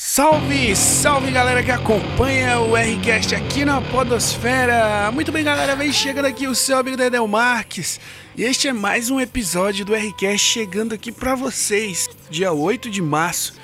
[0.00, 5.10] Salve, salve galera que acompanha o Rcast aqui na Podosfera.
[5.10, 7.98] Muito bem, galera, vem chegando aqui o seu amigo Dedel Marques.
[8.36, 12.08] E este é mais um episódio do Rcast chegando aqui para vocês.
[12.30, 13.54] Dia 8 de março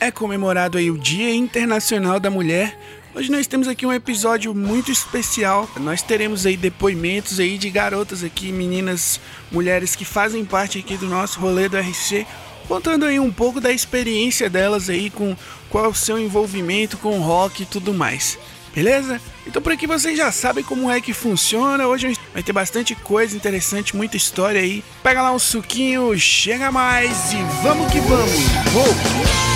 [0.00, 2.76] é comemorado aí o Dia Internacional da Mulher.
[3.14, 5.70] Hoje nós temos aqui um episódio muito especial.
[5.76, 9.20] Nós teremos aí depoimentos aí de garotas aqui, meninas,
[9.52, 12.26] mulheres que fazem parte aqui do nosso rolê do RC
[12.66, 15.36] contando aí um pouco da experiência delas aí com
[15.70, 18.38] qual é o seu envolvimento com o rock e tudo mais.
[18.74, 19.20] Beleza?
[19.46, 21.86] Então por aqui vocês já sabem como é que funciona.
[21.86, 24.84] Hoje vai ter bastante coisa interessante, muita história aí.
[25.02, 28.48] Pega lá um suquinho, chega mais e vamos que vamos.
[28.72, 29.55] Vou!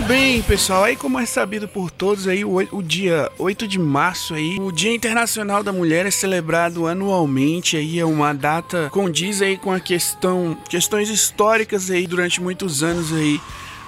[0.00, 0.84] Muito bem, pessoal.
[0.84, 4.72] Aí, como é sabido por todos, aí o, o, dia 8 de março aí, o
[4.72, 7.76] Dia Internacional da Mulher é celebrado anualmente.
[7.76, 13.12] Aí é uma data condiz aí com a questão, questões históricas aí durante muitos anos
[13.12, 13.38] aí.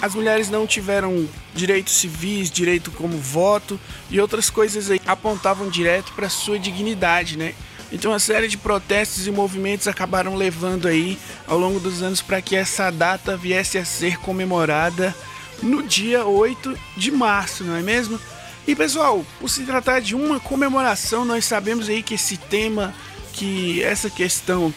[0.03, 6.13] As mulheres não tiveram direitos civis, direito como voto e outras coisas aí apontavam direto
[6.13, 7.55] para sua dignidade, né?
[7.91, 12.43] Então, uma série de protestos e movimentos acabaram levando aí ao longo dos anos para
[12.43, 15.15] que essa data viesse a ser comemorada
[15.63, 18.19] no dia 8 de março, não é mesmo?
[18.67, 22.95] E pessoal, por se tratar de uma comemoração, nós sabemos aí que esse tema,
[23.33, 24.73] que essa questão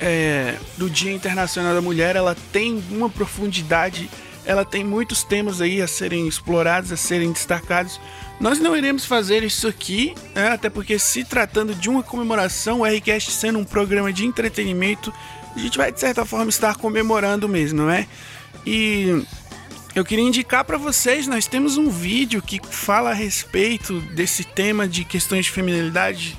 [0.00, 4.08] é, do Dia Internacional da Mulher, ela tem uma profundidade,
[4.44, 8.00] ela tem muitos temas aí a serem explorados, a serem destacados.
[8.38, 12.84] Nós não iremos fazer isso aqui, né, até porque se tratando de uma comemoração, o
[12.84, 15.12] Rcast sendo um programa de entretenimento,
[15.54, 18.06] a gente vai de certa forma estar comemorando mesmo, não é?
[18.66, 19.24] E
[19.94, 24.88] eu queria indicar para vocês, nós temos um vídeo que fala a respeito desse tema
[24.88, 26.36] de questões de feminilidade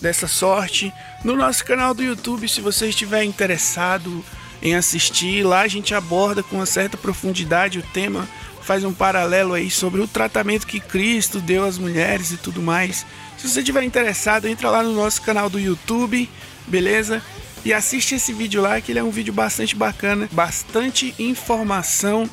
[0.00, 0.92] dessa sorte
[1.24, 4.24] no nosso canal do YouTube, se você estiver interessado
[4.60, 8.28] em assistir, lá a gente aborda com uma certa profundidade o tema,
[8.62, 13.06] faz um paralelo aí sobre o tratamento que Cristo deu às mulheres e tudo mais.
[13.38, 16.28] Se você estiver interessado, entra lá no nosso canal do YouTube,
[16.66, 17.22] beleza?
[17.64, 22.28] E assiste esse vídeo lá, que ele é um vídeo bastante bacana, bastante informação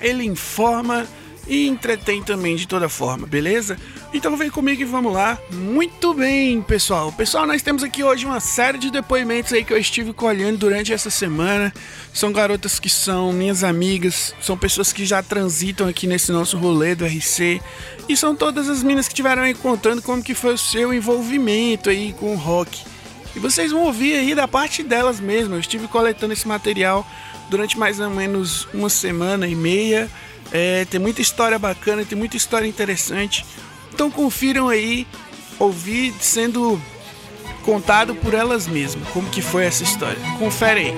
[0.00, 1.06] ele informa
[1.50, 3.76] e entretém também de toda forma, beleza?
[4.14, 5.36] Então vem comigo e vamos lá.
[5.50, 7.10] Muito bem, pessoal.
[7.12, 10.92] Pessoal, nós temos aqui hoje uma série de depoimentos aí que eu estive colhendo durante
[10.92, 11.72] essa semana.
[12.12, 16.94] São garotas que são minhas amigas, são pessoas que já transitam aqui nesse nosso rolê
[16.94, 17.60] do RC.
[18.08, 21.90] E são todas as minas que tiveram aí contando como que foi o seu envolvimento
[21.90, 22.84] aí com o rock.
[23.34, 25.54] E vocês vão ouvir aí da parte delas mesmo.
[25.54, 27.06] Eu estive coletando esse material
[27.50, 30.08] durante mais ou menos uma semana e meia.
[30.52, 33.44] É, tem muita história bacana, tem muita história interessante.
[33.92, 35.06] Então confiram aí,
[35.58, 36.80] ouvir sendo
[37.64, 40.18] contado por elas mesmas, como que foi essa história.
[40.38, 40.94] Confere aí.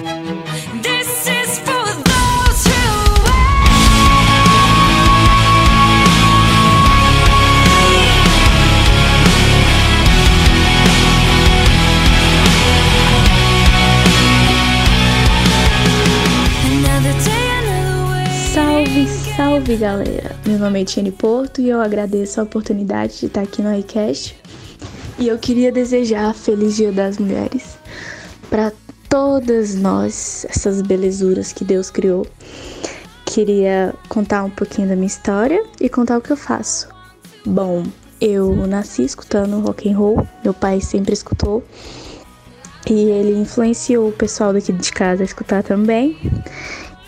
[19.62, 20.34] Salve galera!
[20.44, 24.36] Meu nome é Tiane Porto e eu agradeço a oportunidade de estar aqui no iCast.
[25.20, 27.78] E eu queria desejar Feliz Dia das Mulheres
[28.50, 28.72] para
[29.08, 32.26] todas nós, essas belezuras que Deus criou.
[33.24, 36.88] Queria contar um pouquinho da minha história e contar o que eu faço.
[37.46, 37.84] Bom,
[38.20, 41.62] eu nasci escutando rock and roll, meu pai sempre escutou
[42.90, 46.18] e ele influenciou o pessoal daqui de casa a escutar também.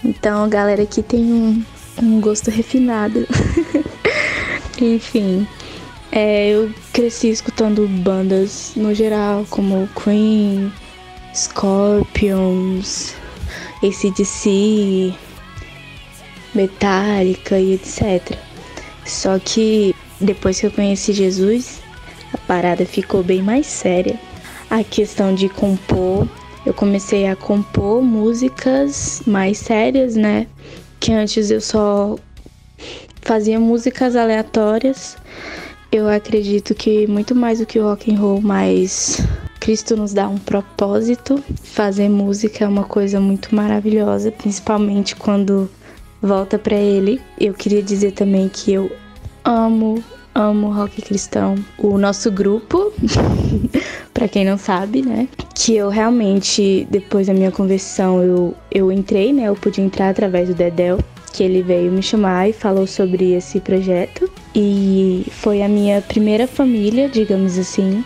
[0.05, 1.65] Então, a galera aqui tem um,
[2.03, 3.27] um gosto refinado.
[4.81, 5.47] Enfim,
[6.11, 10.73] é, eu cresci escutando bandas no geral, como Queen,
[11.35, 13.15] Scorpions,
[13.83, 15.15] ACDC,
[16.55, 18.39] Metallica e etc.
[19.05, 21.81] Só que depois que eu conheci Jesus,
[22.33, 24.19] a parada ficou bem mais séria.
[24.71, 26.27] A questão de compor,
[26.65, 30.47] eu comecei a compor músicas mais sérias, né?
[31.05, 32.17] Que antes eu só
[33.21, 35.19] fazia músicas aleatórias.
[35.93, 39.21] Eu acredito que muito mais do que o rock and roll, mas
[39.61, 41.45] Cristo nos dá um propósito.
[41.63, 45.71] Fazer música é uma coisa muito maravilhosa, principalmente quando
[46.23, 47.21] volta para ele.
[47.39, 48.91] Eu queria dizer também que eu
[49.45, 50.03] amo
[50.35, 51.55] amo rock cristão.
[51.79, 52.93] O nosso grupo,
[54.15, 55.29] para quem não sabe, né?
[55.55, 59.49] Que eu realmente, depois da minha conversão, eu, eu entrei, né?
[59.49, 60.99] Eu pude entrar através do Dedel,
[61.33, 64.31] que ele veio me chamar e falou sobre esse projeto.
[64.55, 68.05] E foi a minha primeira família, digamos assim,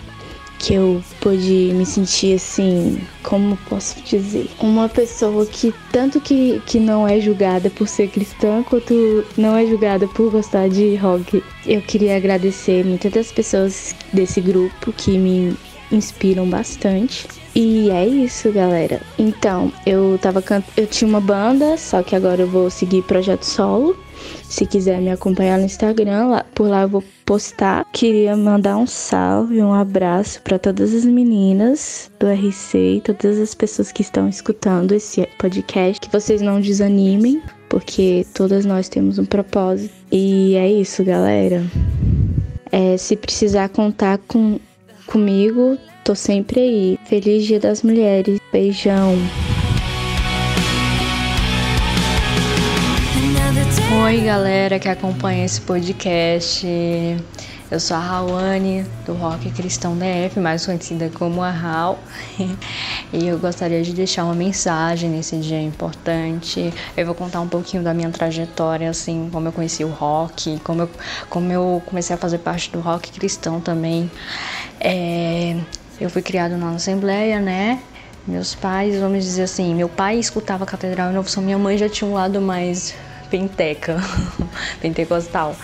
[0.59, 6.81] que eu pude me sentir assim, como posso dizer, uma pessoa que tanto que, que
[6.81, 11.43] não é julgada por ser cristã, quanto não é julgada por gostar de rock.
[11.67, 15.57] Eu queria agradecer muitas das pessoas desse grupo que me
[15.91, 17.27] inspiram bastante.
[17.55, 19.01] E é isso, galera.
[19.19, 20.63] Então, eu tava can...
[20.77, 23.97] eu tinha uma banda, só que agora eu vou seguir projeto solo.
[24.43, 27.85] Se quiser me acompanhar no Instagram, lá, por lá eu vou postar.
[27.93, 33.55] Queria mandar um salve, um abraço para todas as meninas do RC e todas as
[33.55, 36.01] pessoas que estão escutando esse podcast.
[36.01, 39.95] Que vocês não desanimem, porque todas nós temos um propósito.
[40.11, 41.63] E é isso, galera.
[42.71, 44.59] É, se precisar contar com,
[45.09, 47.01] comigo, tô sempre aí.
[47.07, 48.39] Feliz Dia das Mulheres.
[48.53, 49.17] Beijão.
[54.05, 56.67] Oi, galera que acompanha esse podcast.
[57.71, 61.99] Eu sou a Rawane, do Rock Cristão DF, mais conhecida como a Raul.
[63.13, 66.73] e eu gostaria de deixar uma mensagem nesse dia importante.
[66.97, 70.83] Eu vou contar um pouquinho da minha trajetória, assim, como eu conheci o rock, como
[70.83, 70.91] eu,
[71.29, 74.11] como eu comecei a fazer parte do rock cristão também.
[74.81, 75.57] É,
[76.01, 77.81] eu fui criado na Assembleia, né?
[78.27, 81.89] Meus pais, vamos dizer assim, meu pai escutava Catedral e Novo Som, minha mãe já
[81.89, 82.95] tinha um lado mais
[83.31, 83.97] penteca,
[84.81, 85.57] pentecostal.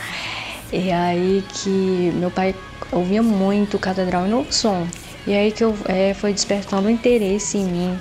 [0.72, 2.54] E aí que meu pai
[2.90, 4.86] ouvia muito Catedral e Novo Som.
[5.26, 7.98] E aí que eu é, foi despertando interesse em mim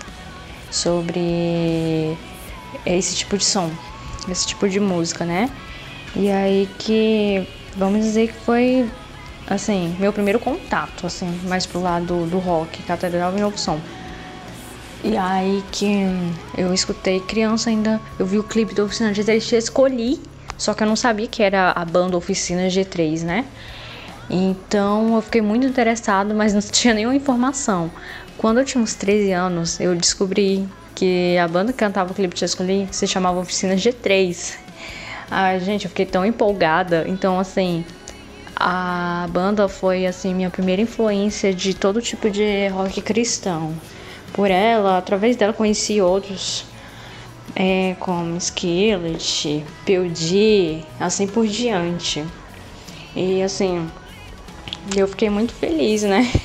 [0.71, 2.17] sobre
[2.85, 3.69] esse tipo de som,
[4.27, 5.49] esse tipo de música, né?
[6.15, 8.89] E aí que vamos dizer que foi
[9.47, 13.79] assim, meu primeiro contato, assim, mais pro lado do rock, Catedral e Novo Som.
[15.03, 16.07] E aí que
[16.57, 20.21] eu escutei criança ainda, eu vi o clipe da Oficina G3 e escolhi,
[20.57, 23.45] só que eu não sabia que era a banda Oficina G3, né?
[24.29, 27.91] Então eu fiquei muito interessado, mas não tinha nenhuma informação.
[28.37, 32.41] Quando eu tinha uns 13 anos, eu descobri que a banda que cantava o clipe
[32.41, 34.55] eu escolhi se chamava Oficina G3.
[35.29, 37.05] Ai, gente, eu fiquei tão empolgada.
[37.07, 37.83] Então, assim,
[38.55, 43.75] a banda foi assim minha primeira influência de todo tipo de rock cristão
[44.33, 46.65] por ela, através dela conheci outros
[47.55, 52.25] é, como Skillet, POD, assim por diante.
[53.15, 53.89] E assim,
[54.95, 56.29] eu fiquei muito feliz, né?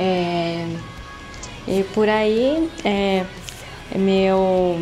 [0.00, 0.66] É,
[1.68, 3.24] e por aí, é,
[3.94, 4.80] meu,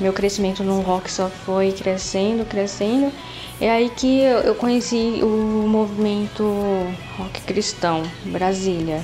[0.00, 3.12] meu crescimento no rock só foi crescendo, crescendo.
[3.60, 6.44] É aí que eu conheci o movimento
[7.16, 9.02] rock cristão, Brasília.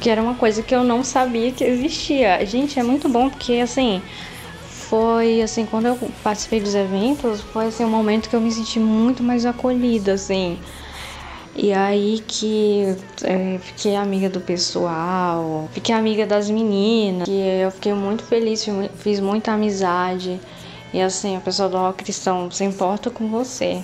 [0.00, 2.44] Que era uma coisa que eu não sabia que existia.
[2.46, 4.02] Gente, é muito bom porque assim
[4.88, 8.78] foi assim quando eu participei dos eventos foi assim um momento que eu me senti
[8.78, 10.58] muito mais acolhida assim.
[11.54, 17.94] E aí que é, fiquei amiga do pessoal fiquei amiga das meninas que eu fiquei
[17.94, 18.64] muito feliz
[18.98, 20.38] fiz muita amizade
[20.96, 23.82] e assim o pessoal do rock cristão se importa com você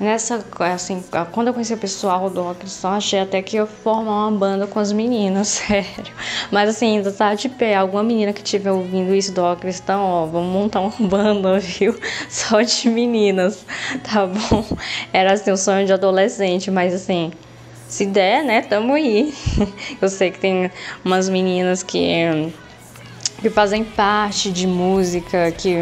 [0.00, 0.42] Nessa,
[0.72, 4.38] assim, quando eu conheci o pessoal do rock cristão, achei até que eu formar uma
[4.38, 6.14] banda com as meninas, sério.
[6.50, 7.74] Mas assim, ainda tá de pé.
[7.74, 11.94] Alguma menina que estiver ouvindo isso do rock cristão, ó, vamos montar uma banda, viu?
[12.30, 13.66] Só de meninas,
[14.02, 14.64] tá bom?
[15.12, 17.30] Era assim, um sonho de adolescente, mas assim,
[17.86, 19.34] se der, né, tamo aí.
[20.00, 20.70] Eu sei que tem
[21.04, 22.50] umas meninas que
[23.40, 25.74] que fazem parte de música, que,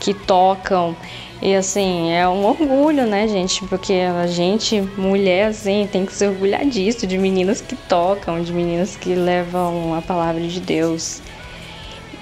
[0.00, 0.96] que tocam.
[1.40, 3.64] E assim, é um orgulho, né, gente?
[3.66, 8.52] Porque a gente, mulher, assim, tem que se orgulhar disso, de meninas que tocam, de
[8.52, 11.22] meninas que levam a palavra de Deus.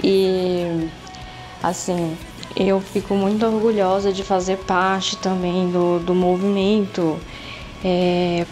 [0.04, 0.88] E
[1.62, 2.16] assim,
[2.54, 7.18] eu fico muito orgulhosa de fazer parte também do, do movimento.
[7.82, 8.44] É,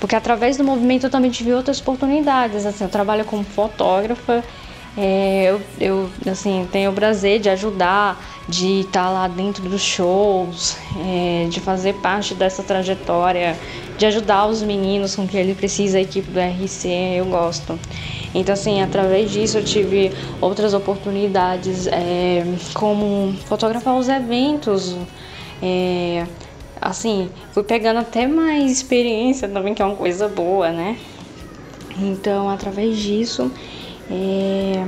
[0.00, 2.66] porque através do movimento eu também tive outras oportunidades.
[2.66, 4.42] Assim, eu trabalho como fotógrafa
[5.00, 10.76] é, eu, eu assim, tenho o prazer de ajudar, de estar lá dentro dos shows,
[11.06, 13.56] é, de fazer parte dessa trajetória,
[13.96, 17.78] de ajudar os meninos com que ele precisa, a equipe do RC, eu gosto.
[18.34, 24.96] Então, assim, através disso eu tive outras oportunidades, é, como fotografar os eventos,
[25.62, 26.26] é,
[26.80, 30.98] assim, fui pegando até mais experiência também, que é uma coisa boa, né?
[31.96, 33.48] Então, através disso,
[34.10, 34.86] é,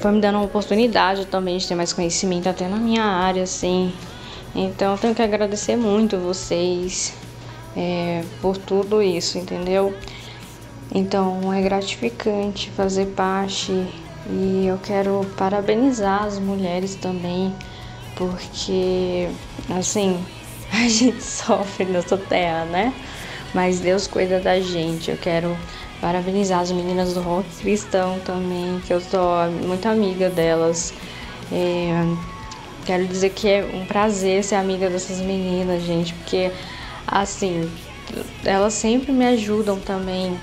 [0.00, 3.92] foi me dando uma oportunidade também de ter mais conhecimento até na minha área, assim.
[4.54, 7.14] Então tenho que agradecer muito vocês
[7.76, 9.94] é, por tudo isso, entendeu?
[10.92, 13.72] Então é gratificante fazer parte
[14.28, 17.54] e eu quero parabenizar as mulheres também,
[18.16, 19.28] porque
[19.70, 20.22] assim
[20.72, 22.92] a gente sofre nessa terra, né?
[23.52, 25.10] Mas Deus cuida da gente.
[25.10, 25.56] Eu quero
[26.00, 30.92] parabenizar as meninas do rock cristão também, que eu sou muito amiga delas.
[31.52, 31.90] É,
[32.86, 36.50] quero dizer que é um prazer ser amiga dessas meninas, gente, porque
[37.06, 37.70] assim,
[38.44, 40.38] elas sempre me ajudam também.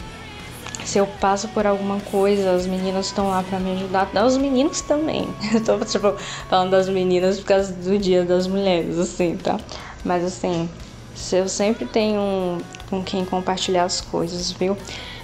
[0.85, 4.09] Se eu passo por alguma coisa, as meninas estão lá para me ajudar.
[4.25, 5.27] Os meninos também.
[5.53, 6.13] Eu tô tipo,
[6.49, 9.59] falando das meninas por causa do Dia das Mulheres, assim, tá?
[10.05, 10.69] Mas assim,
[11.33, 12.59] eu sempre tenho
[12.89, 14.77] com quem compartilhar as coisas, viu?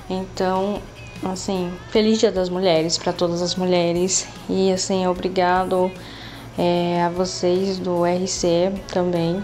[0.09, 0.81] Então,
[1.23, 5.91] assim, feliz Dia das Mulheres para todas as mulheres e assim, obrigado
[6.57, 9.43] é, a vocês do RC também.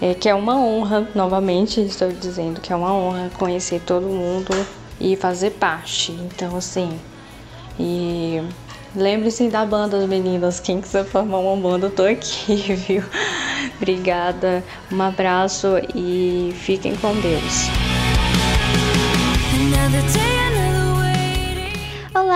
[0.00, 4.54] É, que é uma honra, novamente estou dizendo que é uma honra conhecer todo mundo
[5.00, 6.12] e fazer parte.
[6.12, 6.98] Então, assim,
[7.78, 8.40] e
[8.94, 10.60] lembre-se da banda, meninas.
[10.60, 13.02] Quem quiser formar uma banda, eu tô aqui, viu?
[13.76, 17.87] Obrigada, um abraço e fiquem com Deus.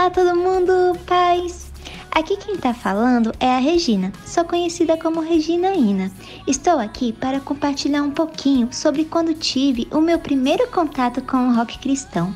[0.02, 1.70] Olá, todo mundo, paz!
[2.10, 6.10] Aqui quem tá falando é a Regina, sou conhecida como Regina Ina.
[6.44, 11.54] Estou aqui para compartilhar um pouquinho sobre quando tive o meu primeiro contato com o
[11.54, 12.34] rock cristão.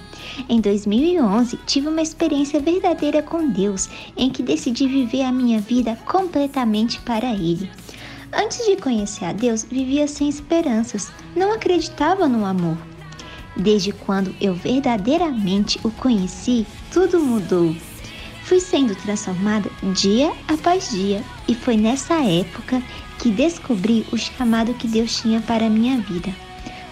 [0.49, 5.99] Em 2011, tive uma experiência verdadeira com Deus, em que decidi viver a minha vida
[6.06, 7.68] completamente para Ele.
[8.32, 12.78] Antes de conhecer a Deus, vivia sem esperanças, não acreditava no amor.
[13.56, 17.75] Desde quando eu verdadeiramente o conheci, tudo mudou.
[18.44, 22.82] Fui sendo transformada dia após dia e foi nessa época
[23.18, 26.32] que descobri o chamado que Deus tinha para a minha vida.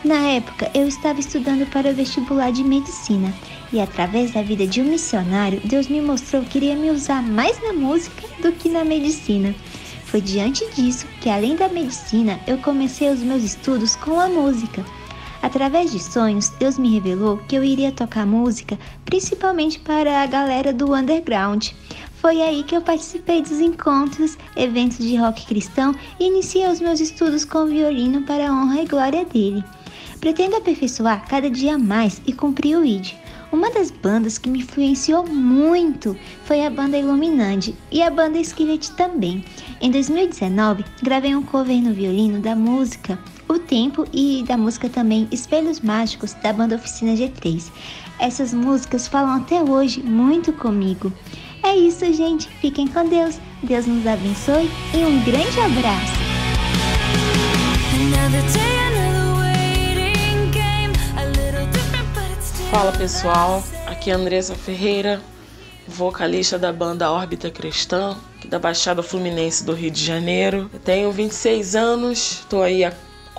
[0.04, 3.32] Na época, eu estava estudando para o vestibular de medicina
[3.72, 7.58] e, através da vida de um missionário, Deus me mostrou que iria me usar mais
[7.62, 9.54] na música do que na medicina.
[10.04, 14.84] Foi diante disso que, além da medicina, eu comecei os meus estudos com a música.
[15.44, 20.72] Através de sonhos, Deus me revelou que eu iria tocar música principalmente para a galera
[20.72, 21.68] do underground.
[22.14, 26.98] Foi aí que eu participei dos encontros, eventos de rock cristão e iniciei os meus
[26.98, 29.62] estudos com violino para a honra e glória dele.
[30.18, 33.12] Pretendo aperfeiçoar cada dia mais e cumprir o ID.
[33.52, 38.92] Uma das bandas que me influenciou muito foi a banda Iluminante e a banda Skillet
[38.92, 39.44] também.
[39.82, 43.18] Em 2019, gravei um cover no violino da música
[43.54, 47.70] o Tempo e da música também Espelhos Mágicos da banda Oficina G3.
[48.18, 51.12] Essas músicas falam até hoje muito comigo.
[51.62, 52.48] É isso, gente.
[52.60, 53.38] Fiquem com Deus.
[53.62, 56.24] Deus nos abençoe e um grande abraço.
[62.70, 65.22] Fala pessoal, aqui é Andressa Ferreira,
[65.86, 70.68] vocalista da banda Órbita Cristã, da Baixada Fluminense do Rio de Janeiro.
[70.72, 72.92] Eu tenho 26 anos, estou aí há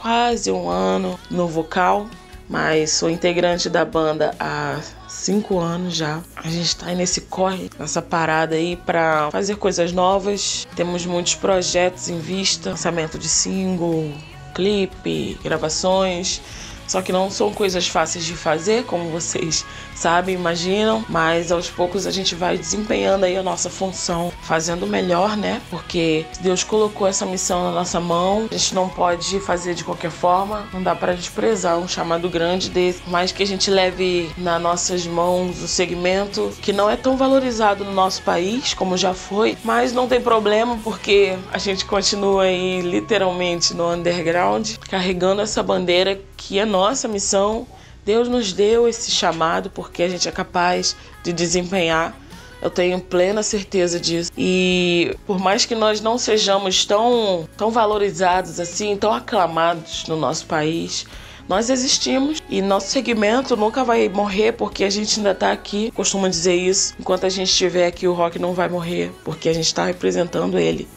[0.06, 2.06] quase um ano no vocal,
[2.48, 6.22] mas sou integrante da banda há cinco anos já.
[6.36, 10.68] A gente está nesse corre, nessa parada aí para fazer coisas novas.
[10.76, 14.14] Temos muitos projetos em vista, lançamento de single,
[14.54, 16.40] clipe, gravações.
[16.88, 19.66] Só que não são coisas fáceis de fazer, como vocês
[19.96, 25.36] sabem, imaginam, mas aos poucos a gente vai desempenhando aí a nossa função, fazendo melhor,
[25.38, 25.62] né?
[25.70, 30.12] Porque Deus colocou essa missão na nossa mão, a gente não pode fazer de qualquer
[30.12, 34.62] forma, não dá para desprezar um chamado grande desse, mas que a gente leve nas
[34.62, 39.58] nossas mãos o segmento que não é tão valorizado no nosso país como já foi,
[39.64, 46.20] mas não tem problema porque a gente continua aí literalmente no underground, carregando essa bandeira
[46.38, 47.66] que é nossa missão
[48.06, 52.16] Deus nos deu esse chamado porque a gente é capaz de desempenhar.
[52.62, 54.32] Eu tenho plena certeza disso.
[54.38, 60.46] E por mais que nós não sejamos tão, tão valorizados assim, tão aclamados no nosso
[60.46, 61.06] país,
[61.48, 65.92] nós existimos e nosso segmento nunca vai morrer porque a gente ainda está aqui.
[65.92, 66.94] Costumo dizer isso.
[67.00, 70.58] Enquanto a gente estiver aqui, o rock não vai morrer porque a gente está representando
[70.58, 70.88] ele.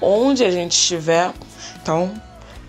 [0.00, 1.32] Onde a gente estiver,
[1.82, 2.12] então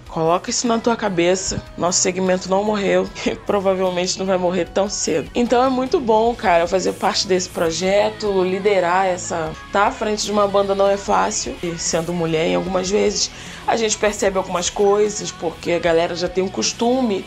[0.10, 1.64] Coloca isso na tua cabeça.
[1.78, 5.30] Nosso segmento não morreu e provavelmente não vai morrer tão cedo.
[5.36, 9.52] Então é muito bom, cara, fazer parte desse projeto, liderar essa.
[9.72, 11.56] Tá à frente de uma banda não é fácil.
[11.62, 13.30] E sendo mulher, em algumas vezes
[13.68, 17.24] a gente percebe algumas coisas, porque a galera já tem um costume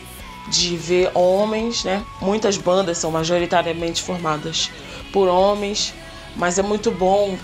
[0.48, 2.04] de ver homens, né?
[2.20, 4.70] Muitas bandas são majoritariamente formadas
[5.12, 5.94] por homens,
[6.34, 7.38] mas é muito bom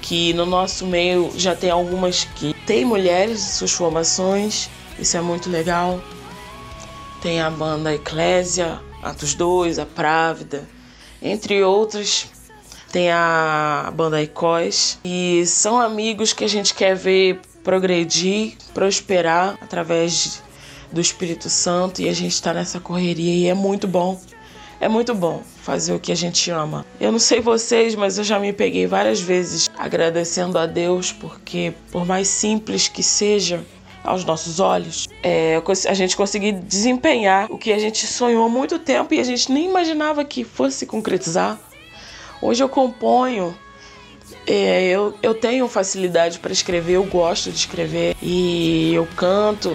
[0.00, 5.20] que no nosso meio já tem algumas que têm mulheres em suas formações isso é
[5.20, 6.00] muito legal.
[7.20, 10.68] tem a banda Eclésia, Atos 2, a Právida,
[11.22, 12.28] entre outras.
[12.92, 14.98] Tem a banda Icós.
[15.04, 20.42] E são amigos que a gente quer ver progredir, prosperar através
[20.92, 22.00] do Espírito Santo.
[22.02, 24.20] E a gente está nessa correria e é muito bom.
[24.80, 26.84] É muito bom fazer o que a gente ama.
[27.00, 31.72] Eu não sei vocês, mas eu já me peguei várias vezes agradecendo a Deus, porque
[31.90, 33.64] por mais simples que seja
[34.04, 38.78] aos nossos olhos, é, a gente conseguir desempenhar o que a gente sonhou há muito
[38.78, 41.58] tempo e a gente nem imaginava que fosse concretizar.
[42.42, 43.56] Hoje eu componho,
[44.46, 49.74] é, eu, eu tenho facilidade para escrever, eu gosto de escrever e eu canto,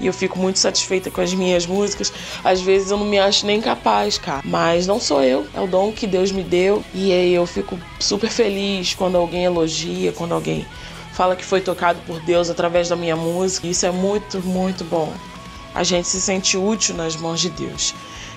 [0.00, 2.12] e eu fico muito satisfeita com as minhas músicas.
[2.42, 4.42] Às vezes eu não me acho nem capaz, cara.
[4.44, 6.84] Mas não sou eu, é o dom que Deus me deu.
[6.94, 10.66] E aí eu fico super feliz quando alguém elogia, quando alguém
[11.18, 13.66] fala que foi tocado por Deus através da minha música.
[13.66, 15.12] Isso é muito, muito bom.
[15.74, 17.92] A gente se sente útil nas mãos de Deus.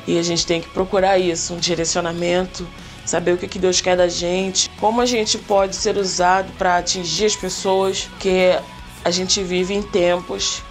[0.07, 2.67] E a gente tem que procurar isso, um direcionamento,
[3.05, 7.25] saber o que Deus quer da gente, como a gente pode ser usado para atingir
[7.25, 8.57] as pessoas, porque
[9.05, 10.63] a gente vive em tempos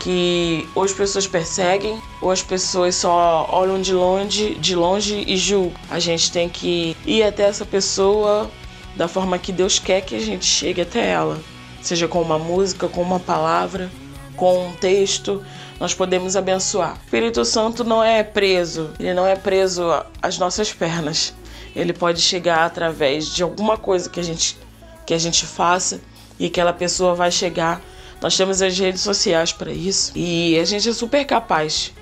[0.00, 5.36] que ou as pessoas perseguem ou as pessoas só olham de longe, de longe e
[5.36, 5.80] julgam.
[5.88, 8.50] A gente tem que ir até essa pessoa
[8.96, 11.38] da forma que Deus quer que a gente chegue até ela,
[11.82, 13.90] seja com uma música, com uma palavra,
[14.36, 15.44] com um texto,
[15.78, 16.94] nós podemos abençoar.
[16.94, 19.84] O Espírito Santo não é preso, ele não é preso
[20.22, 21.34] às nossas pernas.
[21.74, 24.58] Ele pode chegar através de alguma coisa que a gente
[25.04, 26.00] que a gente faça
[26.36, 27.80] e aquela pessoa vai chegar
[28.20, 31.92] nós temos as redes sociais para isso e a gente é super capaz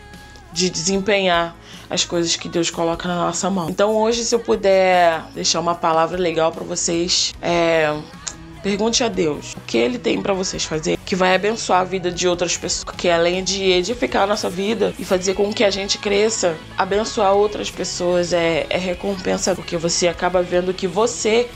[0.53, 1.57] de desempenhar
[1.89, 3.69] as coisas que Deus coloca na nossa mão.
[3.71, 7.95] Então hoje, se eu puder deixar uma palavra legal para vocês, é
[8.63, 12.11] Pergunte a Deus o que Ele tem para vocês fazer que vai abençoar a vida
[12.11, 12.97] de outras pessoas.
[12.97, 17.35] Que além de edificar a nossa vida e fazer com que a gente cresça, abençoar
[17.35, 21.47] outras pessoas é, é recompensa, porque você acaba vendo que você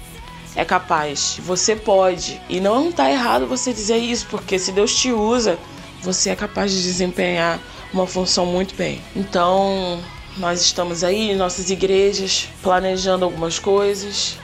[0.55, 2.41] é capaz, você pode.
[2.49, 5.59] E não está errado você dizer isso, porque se Deus te usa,
[6.03, 7.59] você é capaz de desempenhar
[7.93, 9.01] uma função muito bem.
[9.17, 9.99] Então,
[10.39, 14.39] nós estamos aí em nossas igrejas planejando algumas coisas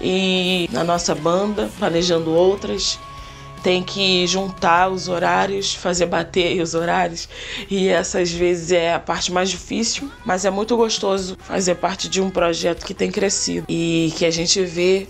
[0.00, 2.98] e na nossa banda planejando outras.
[3.62, 7.28] Tem que juntar os horários, fazer bater os horários,
[7.68, 12.20] e essas vezes é a parte mais difícil, mas é muito gostoso fazer parte de
[12.20, 15.08] um projeto que tem crescido e que a gente vê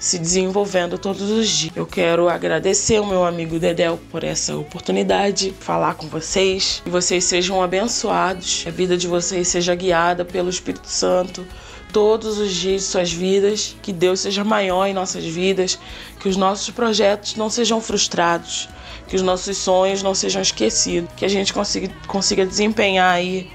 [0.00, 1.76] se desenvolvendo todos os dias.
[1.76, 6.80] Eu quero agradecer ao meu amigo Dedel por essa oportunidade de falar com vocês.
[6.82, 11.46] Que vocês sejam abençoados, a vida de vocês seja guiada pelo Espírito Santo
[11.92, 15.78] todos os dias de suas vidas, que Deus seja maior em nossas vidas,
[16.20, 18.68] que os nossos projetos não sejam frustrados,
[19.08, 23.50] que os nossos sonhos não sejam esquecidos, que a gente consiga, consiga desempenhar aí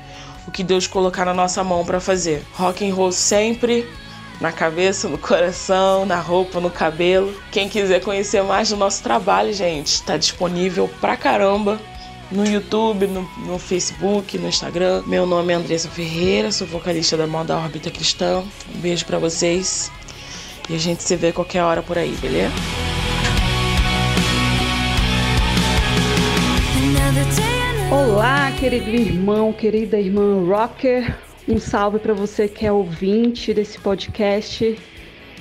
[0.45, 2.43] o que Deus colocar na nossa mão para fazer.
[2.53, 3.87] Rock and roll sempre
[4.39, 7.33] na cabeça, no coração, na roupa, no cabelo.
[7.51, 11.79] Quem quiser conhecer mais do nosso trabalho, gente, está disponível pra caramba
[12.31, 15.03] no YouTube, no, no, Facebook, no Instagram.
[15.05, 18.43] Meu nome é Andressa Ferreira, sou vocalista da Moda Órbita Cristã.
[18.73, 19.91] Um beijo para vocês
[20.69, 22.53] e a gente se vê qualquer hora por aí, beleza?
[27.91, 31.15] Olá, querido irmão, querida irmã rocker.
[31.47, 34.79] Um salve para você que é ouvinte desse podcast.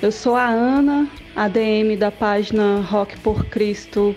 [0.02, 4.14] Eu sou a Ana, ADM da página Rock por Cristo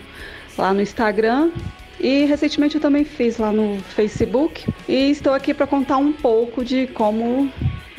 [0.58, 1.50] lá no Instagram.
[1.98, 4.68] E recentemente eu também fiz lá no Facebook.
[4.86, 7.50] E estou aqui para contar um pouco de como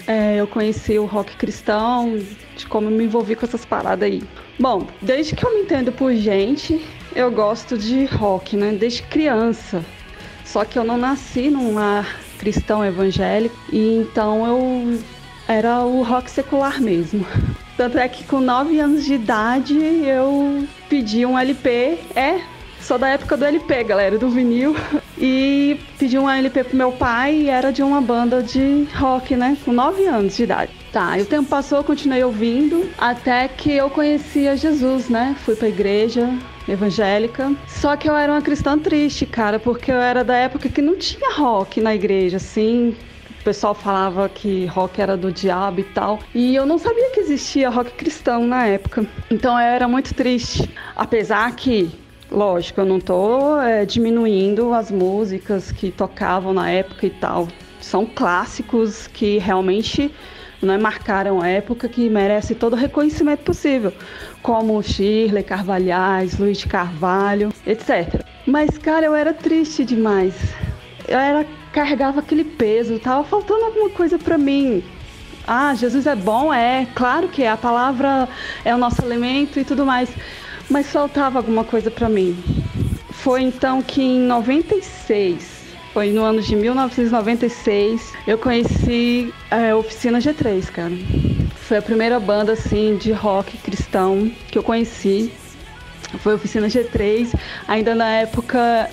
[0.06, 2.22] é, eu conheci o rock cristão,
[2.56, 4.22] de como eu me envolvi com essas paradas aí.
[4.58, 6.78] Bom, desde que eu me entendo por gente,
[7.16, 8.72] eu gosto de rock, né?
[8.72, 9.82] Desde criança.
[10.44, 14.98] Só que eu não nasci num lar cristão evangélico, e então eu
[15.48, 17.26] era o rock secular mesmo.
[17.76, 22.40] Tanto é que com 9 anos de idade eu pedi um LP, é,
[22.80, 24.76] sou da época do LP, galera, do vinil,
[25.16, 29.56] e pedi um LP pro meu pai e era de uma banda de rock, né,
[29.64, 30.72] com 9 anos de idade.
[30.92, 35.54] Tá, e o tempo passou, eu continuei ouvindo, até que eu conhecia Jesus, né, fui
[35.54, 36.30] pra igreja,
[36.68, 37.54] evangélica.
[37.66, 40.96] Só que eu era uma cristã triste, cara, porque eu era da época que não
[40.96, 42.94] tinha rock na igreja, assim.
[43.40, 46.18] O pessoal falava que rock era do diabo e tal.
[46.34, 49.06] E eu não sabia que existia rock cristão na época.
[49.30, 50.68] Então eu era muito triste.
[50.94, 51.90] Apesar que
[52.30, 57.48] Lógico, eu não estou é, diminuindo as músicas que tocavam na época e tal.
[57.80, 60.14] São clássicos que realmente
[60.60, 63.92] né, marcaram época que merece todo o reconhecimento possível
[64.42, 68.24] como Shirley Carvalhais, Luiz de Carvalho, etc.
[68.46, 70.34] Mas, cara, eu era triste demais.
[71.06, 74.82] Eu era carregava aquele peso, tava faltando alguma coisa para mim.
[75.46, 78.28] Ah, Jesus é bom, é, claro que é, a palavra
[78.64, 80.10] é o nosso alimento e tudo mais,
[80.68, 82.36] mas faltava alguma coisa para mim.
[83.10, 85.57] Foi então que em 96,
[85.98, 90.92] foi no ano de 1996, eu conheci a Oficina G3, cara.
[91.56, 95.32] Foi a primeira banda assim de rock cristão que eu conheci.
[96.20, 97.34] Foi a Oficina G3,
[97.66, 98.88] ainda na época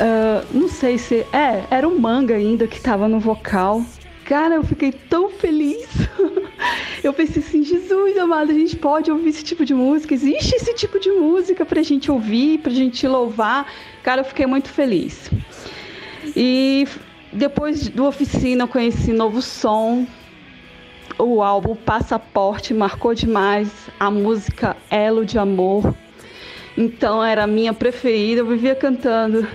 [0.00, 1.26] Uh, não sei se.
[1.30, 3.84] É, era o manga ainda que tava no vocal.
[4.24, 5.86] Cara, eu fiquei tão feliz.
[7.04, 10.14] eu pensei assim, Jesus amado, a gente pode ouvir esse tipo de música.
[10.14, 13.70] Existe esse tipo de música pra gente ouvir, pra gente louvar.
[14.02, 15.30] Cara, eu fiquei muito feliz.
[16.36, 16.86] E
[17.32, 20.06] depois do oficina eu conheci Novo Som.
[21.18, 23.70] O álbum Passaporte marcou demais.
[23.98, 25.94] A música Elo de Amor.
[26.76, 28.40] Então era a minha preferida.
[28.40, 29.46] Eu vivia cantando.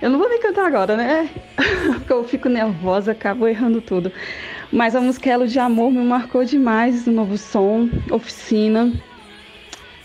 [0.00, 1.30] Eu não vou nem cantar agora, né?
[1.94, 4.12] Porque eu fico nervosa, acabo errando tudo.
[4.70, 8.92] Mas a música Elo de Amor me marcou demais, o novo som, oficina.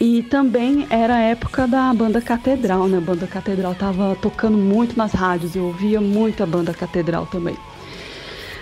[0.04, 2.98] E também era a época da banda Catedral, né?
[2.98, 7.56] A banda Catedral tava tocando muito nas rádios, eu ouvia muito a banda Catedral também.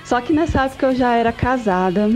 [0.04, 2.10] Só que nessa época eu já era casada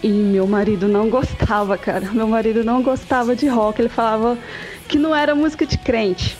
[0.00, 2.12] e meu marido não gostava, cara.
[2.12, 4.38] Meu marido não gostava de rock, ele falava
[4.86, 6.38] que não era música de crente.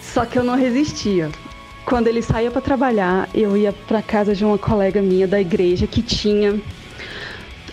[0.00, 1.32] Só que eu não resistia.
[1.84, 5.84] Quando ele saía para trabalhar, eu ia para casa de uma colega minha da igreja
[5.84, 6.60] que tinha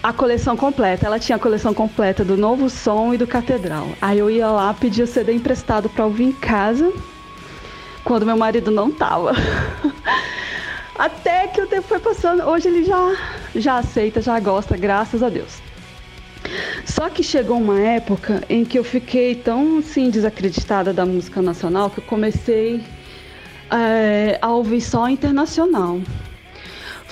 [0.05, 1.07] a coleção completa.
[1.07, 3.87] Ela tinha a coleção completa do Novo Som e do Catedral.
[3.99, 6.93] Aí eu ia lá pedir o CD emprestado para ouvir em casa,
[8.03, 9.31] quando meu marido não tava.
[10.95, 12.43] Até que o tempo foi passando.
[12.43, 13.15] Hoje ele já
[13.55, 15.57] já aceita, já gosta, graças a Deus.
[16.85, 21.89] Só que chegou uma época em que eu fiquei tão assim desacreditada da música nacional
[21.89, 22.79] que eu comecei
[23.71, 25.99] é, a ouvir só internacional.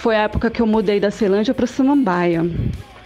[0.04, 2.46] Foi a época que eu mudei da Ceilândia para Samambaia.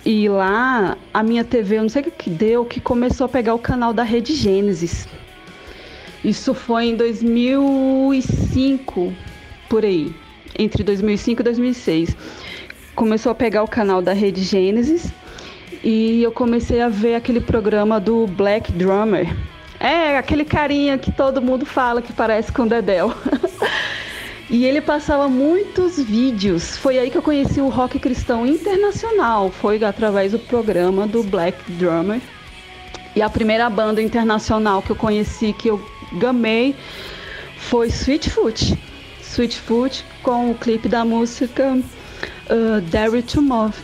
[0.04, 3.54] E lá a minha TV, eu não sei o que deu, que começou a pegar
[3.54, 5.08] o canal da Rede Gênesis.
[6.26, 9.14] Isso foi em 2005,
[9.70, 10.12] por aí,
[10.58, 12.18] entre 2005 e 2006.
[12.96, 15.14] Começou a pegar o canal da Rede Gênesis
[15.84, 19.32] e eu comecei a ver aquele programa do Black Drummer.
[19.80, 23.14] É, aquele carinha que todo mundo fala que parece com o Dedel.
[24.50, 26.78] e ele passava muitos vídeos.
[26.78, 29.52] Foi aí que eu conheci o rock cristão internacional.
[29.52, 32.22] Foi através do programa do Black Drummer.
[33.16, 35.84] E a primeira banda internacional que eu conheci, que eu
[36.14, 36.76] gamei,
[37.58, 38.78] foi Sweetfoot.
[39.22, 43.76] Sweetfoot com o clipe da música uh, Dare to Move.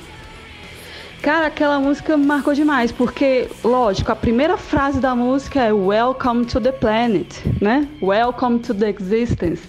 [1.21, 6.59] Cara, aquela música marcou demais, porque, lógico, a primeira frase da música é Welcome to
[6.59, 7.87] the Planet, né?
[8.01, 9.61] Welcome to the Existence.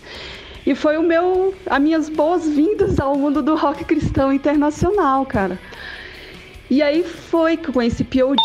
[0.67, 5.59] E foi o meu, as minhas boas-vindas ao mundo do rock cristão internacional, cara.
[6.71, 8.41] E aí foi que eu conheci POD,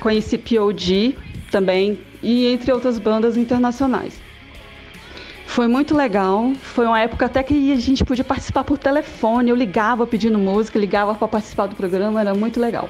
[0.00, 1.18] conheci POD
[1.50, 4.18] também, e entre outras bandas internacionais.
[5.46, 6.52] Foi muito legal.
[6.60, 9.50] Foi uma época até que a gente podia participar por telefone.
[9.50, 12.88] Eu ligava pedindo música, ligava para participar do programa, era muito legal.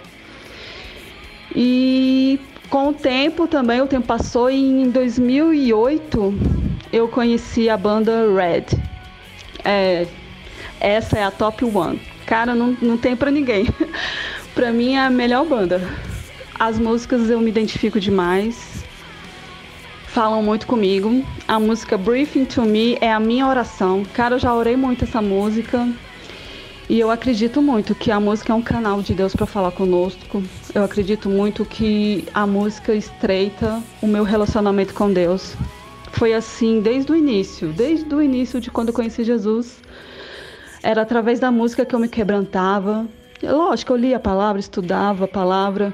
[1.55, 6.64] E com o tempo também, o tempo passou e em 2008
[6.95, 8.79] eu conheci a banda Red.
[9.65, 10.07] É,
[10.79, 12.01] essa é a top one.
[12.25, 13.67] Cara, não, não tem para ninguém.
[14.55, 15.81] para mim é a melhor banda.
[16.59, 18.85] As músicas eu me identifico demais
[20.15, 21.25] falam muito comigo.
[21.49, 24.05] A música Briefing to Me é a minha oração.
[24.15, 25.89] Cara, eu já orei muito essa música.
[26.89, 30.41] E eu acredito muito que a música é um canal de Deus para falar conosco.
[30.73, 35.57] Eu acredito muito que a música estreita o meu relacionamento com Deus.
[36.15, 39.83] Foi assim desde o início, desde o início de quando eu conheci Jesus.
[40.83, 43.07] Era através da música que eu me quebrantava.
[43.43, 45.93] Lógico, eu lia a palavra, estudava a palavra,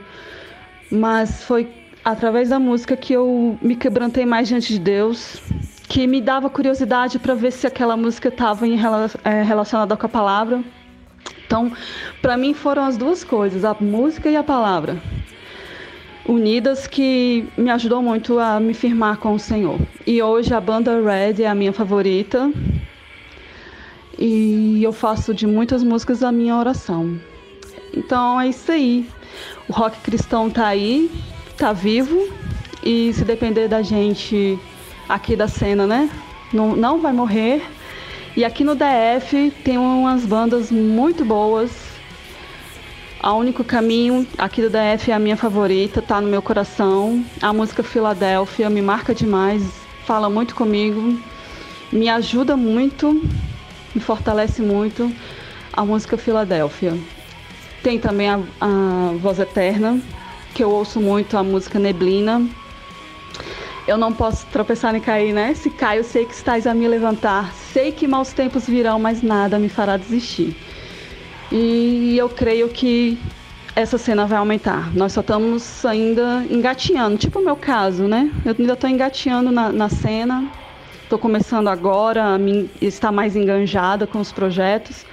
[0.90, 1.68] mas foi
[2.04, 5.40] através da música que eu me quebrantei mais diante de Deus,
[5.88, 8.66] que me dava curiosidade para ver se aquela música estava
[9.24, 10.62] é, relacionada com a palavra.
[11.46, 11.72] Então,
[12.20, 15.00] para mim foram as duas coisas, a música e a palavra,
[16.31, 19.81] unidas que me ajudou muito a me firmar com o Senhor.
[20.07, 22.53] E hoje a banda Red é a minha favorita.
[24.16, 27.19] E eu faço de muitas músicas a minha oração.
[27.93, 29.09] Então é isso aí.
[29.69, 31.11] O rock cristão tá aí,
[31.57, 32.29] tá vivo
[32.85, 34.57] e se depender da gente
[35.09, 36.09] aqui da cena, né?
[36.53, 37.61] Não, não vai morrer.
[38.37, 41.89] E aqui no DF tem umas bandas muito boas.
[43.22, 47.22] A Único Caminho aqui do DF é a minha favorita, tá no meu coração.
[47.42, 49.62] A música Filadélfia me marca demais,
[50.06, 51.20] fala muito comigo.
[51.92, 53.22] me ajuda muito,
[53.94, 55.12] me fortalece muito
[55.70, 56.96] a música Filadélfia.
[57.83, 60.00] Tem também a, a Voz Eterna,
[60.54, 62.48] que eu ouço muito a música Neblina.
[63.87, 65.52] Eu não posso tropeçar nem cair, né?
[65.52, 67.52] Se caio, sei que estás a me levantar.
[67.52, 70.56] Sei que maus tempos virão, mas nada me fará desistir.
[71.53, 73.19] E eu creio que
[73.75, 74.95] essa cena vai aumentar.
[74.95, 78.31] Nós só estamos ainda engateando, tipo o meu caso, né?
[78.45, 80.49] Eu ainda estou engateando na, na cena,
[81.03, 85.05] estou começando agora a me, estar mais enganjada com os projetos,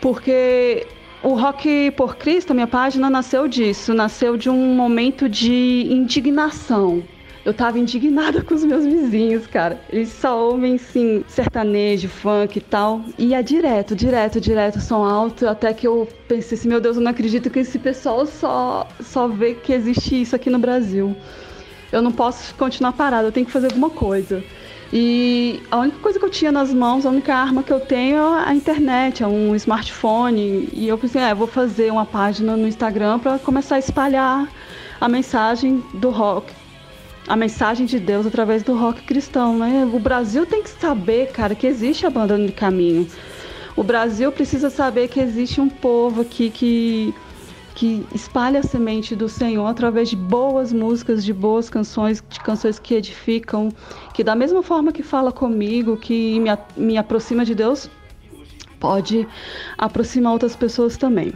[0.00, 0.86] porque
[1.22, 7.02] o Rock por Cristo, minha página, nasceu disso, nasceu de um momento de indignação
[7.46, 9.80] eu tava indignada com os meus vizinhos, cara.
[9.88, 13.02] Eles só ouvem, sim, sertanejo, funk e tal.
[13.16, 15.48] E é direto, direto, direto, som alto.
[15.48, 19.28] Até que eu pensei assim, meu Deus, eu não acredito que esse pessoal só, só
[19.28, 21.16] vê que existe isso aqui no Brasil.
[21.92, 24.42] Eu não posso continuar parada, eu tenho que fazer alguma coisa.
[24.92, 28.16] E a única coisa que eu tinha nas mãos, a única arma que eu tenho
[28.16, 30.68] é a internet, é um smartphone.
[30.72, 34.48] E eu pensei, é, vou fazer uma página no Instagram para começar a espalhar
[35.00, 36.52] a mensagem do rock,
[37.26, 39.88] a mensagem de Deus através do rock cristão, né?
[39.92, 43.08] O Brasil tem que saber, cara, que existe a banda no caminho.
[43.76, 47.14] O Brasil precisa saber que existe um povo aqui que
[47.76, 52.78] que espalha a semente do Senhor através de boas músicas, de boas canções, de canções
[52.78, 53.68] que edificam,
[54.14, 57.90] que da mesma forma que fala comigo, que me, me aproxima de Deus,
[58.80, 59.28] pode
[59.76, 61.34] aproximar outras pessoas também.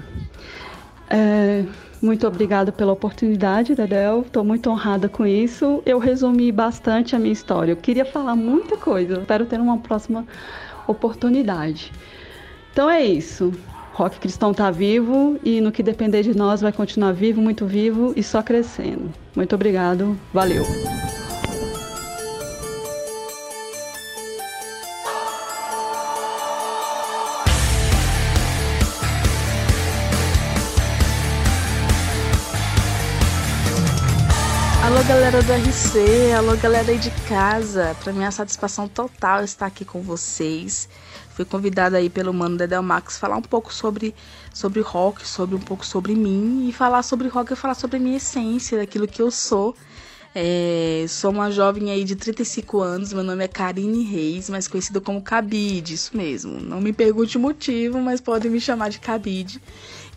[1.10, 1.66] É,
[2.02, 4.22] muito obrigada pela oportunidade, Dedel.
[4.22, 5.82] Estou muito honrada com isso.
[5.84, 7.72] Eu resumi bastante a minha história.
[7.72, 9.20] Eu queria falar muita coisa.
[9.20, 10.24] Espero ter uma próxima
[10.86, 11.92] oportunidade.
[12.72, 13.52] Então é isso.
[13.92, 18.14] Rock Cristão está vivo e no que depender de nós vai continuar vivo, muito vivo
[18.16, 19.12] e só crescendo.
[19.36, 20.18] Muito obrigado.
[20.32, 20.64] Valeu.
[35.30, 39.84] Galera do RC, alô galera aí de casa, para mim é satisfação total estar aqui
[39.84, 40.88] com vocês.
[41.36, 44.12] Fui convidada aí pelo mano Dedel Max falar um pouco sobre
[44.52, 48.00] sobre rock, sobre um pouco sobre mim e falar sobre rock e falar sobre a
[48.00, 49.76] minha essência, daquilo que eu sou.
[50.34, 55.00] É, sou uma jovem aí de 35 anos, meu nome é Karine Reis, mais conhecida
[55.00, 56.60] como Cabide, isso mesmo.
[56.60, 59.62] Não me pergunte o motivo, mas podem me chamar de Cabide.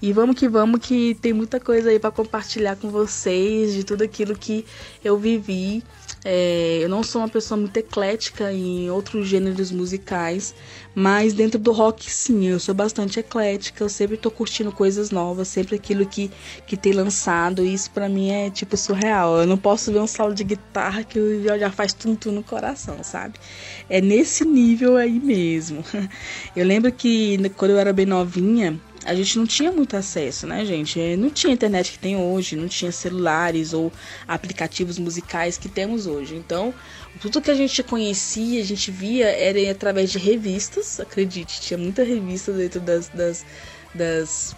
[0.04, 4.04] E vamos que vamos, que tem muita coisa aí para compartilhar com vocês de tudo
[4.04, 4.66] aquilo que
[5.02, 5.82] eu vivi.
[6.26, 10.54] É, eu não sou uma pessoa muito eclética em outros gêneros musicais,
[10.94, 15.48] mas dentro do rock sim, eu sou bastante eclética, eu sempre tô curtindo coisas novas,
[15.48, 16.30] sempre aquilo que,
[16.68, 19.38] que tem lançado, e isso para mim é tipo surreal.
[19.38, 23.36] Eu não posso ver um solo de guitarra que já faz tum-tum no coração, sabe?
[23.90, 25.82] É nesse nível aí mesmo.
[26.54, 30.66] Eu lembro que quando eu era bem novinha, a gente não tinha muito acesso, né,
[30.66, 31.00] gente?
[31.00, 33.92] É, não tinha internet que tem hoje, não tinha celulares ou
[34.28, 36.36] aplicativos musicais que temos hoje.
[36.36, 36.74] Então,
[37.20, 42.04] tudo que a gente conhecia, a gente via, era através de revistas, acredite, tinha muita
[42.04, 43.46] revista dentro das, das,
[43.94, 44.56] das,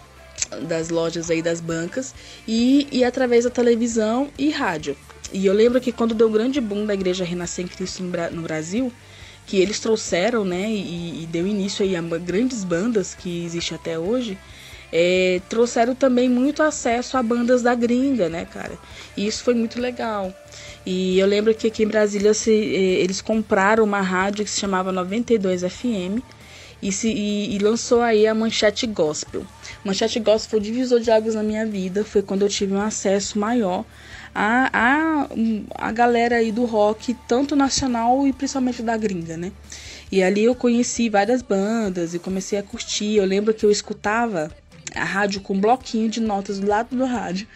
[0.62, 2.14] das lojas aí, das bancas,
[2.46, 4.96] e, e através da televisão e rádio.
[5.32, 8.42] E eu lembro que quando deu o grande boom da Igreja Renascer em Cristo no
[8.42, 8.92] Brasil,
[9.46, 13.98] que eles trouxeram, né, e, e deu início aí a grandes bandas que existem até
[13.98, 14.36] hoje,
[14.92, 18.78] é, trouxeram também muito acesso a bandas da gringa, né, cara?
[19.16, 20.32] E isso foi muito legal.
[20.84, 24.92] E eu lembro que aqui em Brasília se, eles compraram uma rádio que se chamava
[24.92, 26.22] 92 FM
[26.80, 29.44] e, se, e, e lançou aí a Manchete Gospel.
[29.84, 32.80] Manchete Gospel foi o divisor de águas na minha vida, foi quando eu tive um
[32.80, 33.84] acesso maior
[34.38, 35.28] a, a,
[35.88, 39.50] a galera aí do rock, tanto nacional e principalmente da gringa, né?
[40.12, 43.16] E ali eu conheci várias bandas e comecei a curtir.
[43.16, 44.50] Eu lembro que eu escutava
[44.94, 47.46] a rádio com um bloquinho de notas do lado do rádio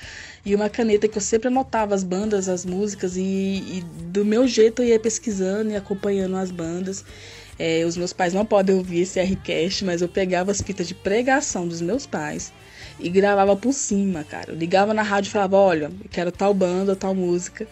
[0.44, 4.48] e uma caneta que eu sempre anotava as bandas, as músicas e, e do meu
[4.48, 7.04] jeito eu ia pesquisando e acompanhando as bandas.
[7.58, 10.94] É, os meus pais não podem ouvir esse Rcast, mas eu pegava as fitas de
[10.94, 12.50] pregação dos meus pais
[13.00, 14.52] e gravava por cima, cara.
[14.52, 17.66] Eu ligava na rádio e falava: olha, eu quero tal banda, tal música,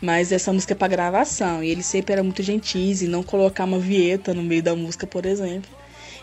[0.00, 1.62] mas essa música é pra gravação.
[1.62, 5.06] E ele sempre era muito gentis e não colocar uma vieta no meio da música,
[5.06, 5.70] por exemplo.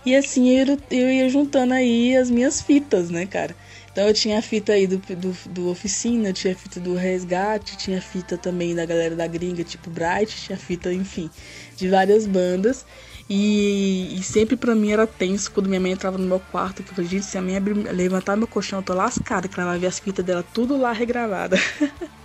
[0.05, 3.55] E assim eu, eu ia juntando aí as minhas fitas, né, cara?
[3.91, 7.77] Então eu tinha a fita aí do, do, do Oficina, tinha a fita do Resgate,
[7.77, 11.29] tinha a fita também da galera da gringa, tipo Bright, tinha a fita, enfim,
[11.75, 12.85] de várias bandas.
[13.33, 16.91] E, e, sempre pra mim era tenso quando minha mãe entrava no meu quarto, que
[16.91, 17.61] eu falei, gente, se a minha
[17.93, 20.91] levantar meu colchão, eu tô lascada, que ela vai ver as fitas dela tudo lá
[20.91, 21.57] regravada.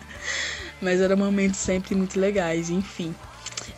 [0.82, 3.14] Mas eram momentos sempre muito legais, enfim.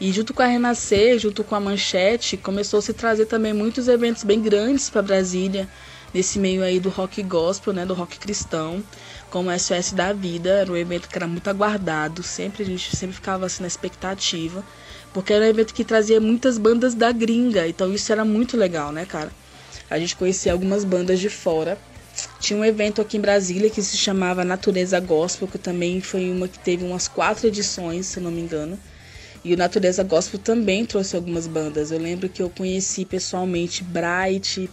[0.00, 3.88] E junto com a Renascer, junto com a Manchete, começou a se trazer também muitos
[3.88, 5.68] eventos bem grandes para Brasília,
[6.14, 8.82] nesse meio aí do rock gospel, né, do rock cristão,
[9.28, 12.96] como o SOS da Vida, era um evento que era muito aguardado, sempre a gente
[12.96, 14.64] sempre ficava assim na expectativa,
[15.18, 18.92] porque era um evento que trazia muitas bandas da gringa, então isso era muito legal,
[18.92, 19.32] né, cara?
[19.90, 21.76] A gente conhecia algumas bandas de fora.
[22.38, 26.46] Tinha um evento aqui em Brasília que se chamava Natureza Gospel, que também foi uma
[26.46, 28.78] que teve umas quatro edições, se não me engano.
[29.44, 31.90] E o Natureza Gospel também trouxe algumas bandas.
[31.90, 34.70] Eu lembro que eu conheci pessoalmente Bright,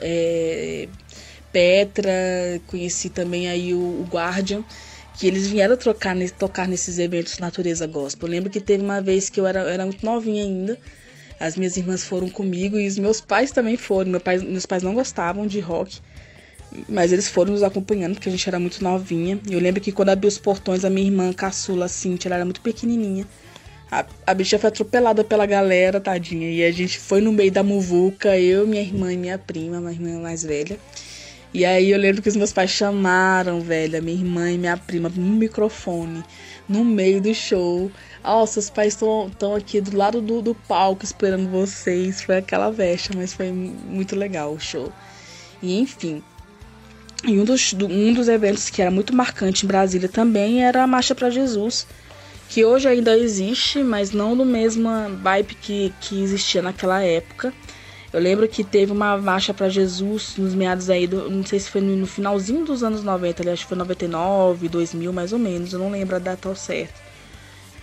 [0.00, 0.88] é,
[1.52, 2.10] Petra,
[2.66, 4.64] conheci também aí o, o, Guardian,
[5.14, 8.28] que eles vieram trocar, tocar nesses eventos Natureza Gospel.
[8.28, 10.78] Eu lembro que teve uma vez que eu era, eu era muito novinha ainda.
[11.38, 14.10] As minhas irmãs foram comigo e os meus pais também foram.
[14.10, 16.00] Meu pai, meus pais não gostavam de rock,
[16.88, 19.38] mas eles foram nos acompanhando porque a gente era muito novinha.
[19.50, 22.60] Eu lembro que quando abriu os portões, a minha irmã caçula, Cintia, ela era muito
[22.60, 23.26] pequenininha.
[23.90, 26.50] A, a bicha foi atropelada pela galera, tadinha.
[26.50, 29.92] E a gente foi no meio da muvuca, eu, minha irmã e minha prima, minha
[29.92, 30.78] irmã mais velha.
[31.54, 34.76] E aí eu lembro que os meus pais chamaram, velho, a minha irmã e minha
[34.76, 36.24] prima no microfone,
[36.66, 37.90] no meio do show.
[38.24, 42.22] Ó, oh, seus pais estão aqui do lado do, do palco esperando vocês.
[42.22, 44.90] Foi aquela vexa, mas foi muito legal o show.
[45.62, 46.22] E enfim.
[47.24, 50.86] E um dos, um dos eventos que era muito marcante em Brasília também era a
[50.86, 51.86] Marcha para Jesus
[52.52, 54.90] que hoje ainda existe, mas não no mesmo
[55.22, 57.50] vibe que, que existia naquela época.
[58.12, 61.70] Eu lembro que teve uma marcha para Jesus nos meados aí, do, não sei se
[61.70, 65.72] foi no, finalzinho dos anos 90, ali, acho que foi 99, 2000 mais ou menos,
[65.72, 67.00] eu não lembro a data ao certo.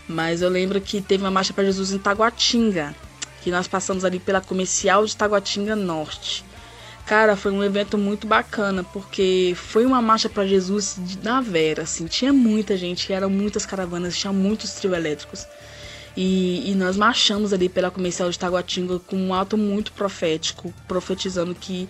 [0.07, 2.95] Mas eu lembro que teve uma marcha para Jesus em Taguatinga,
[3.41, 6.45] que nós passamos ali pela comercial de Taguatinga Norte.
[7.07, 12.05] Cara, foi um evento muito bacana, porque foi uma marcha para Jesus na Vera, assim,
[12.05, 15.47] tinha muita gente, eram muitas caravanas, tinha muitos trio elétricos.
[16.21, 21.55] E, e, nós marchamos ali pela comercial de Taguatinga com um ato muito profético, profetizando
[21.55, 21.87] que,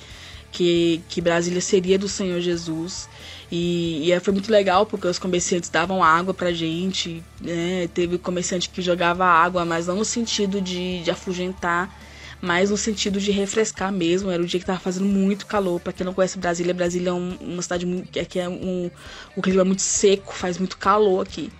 [0.51, 3.09] que, que Brasília seria do Senhor Jesus.
[3.51, 7.89] E, e foi muito legal porque os comerciantes davam água pra gente, né?
[7.91, 11.91] Teve comerciante que jogava água, mas não no sentido de, de afugentar,
[12.39, 14.29] mas no sentido de refrescar mesmo.
[14.29, 15.79] Era um dia que tava fazendo muito calor.
[15.79, 18.91] Para quem não conhece Brasília, Brasília é uma cidade muito, que é um,
[19.35, 21.51] o clima é muito seco, faz muito calor aqui.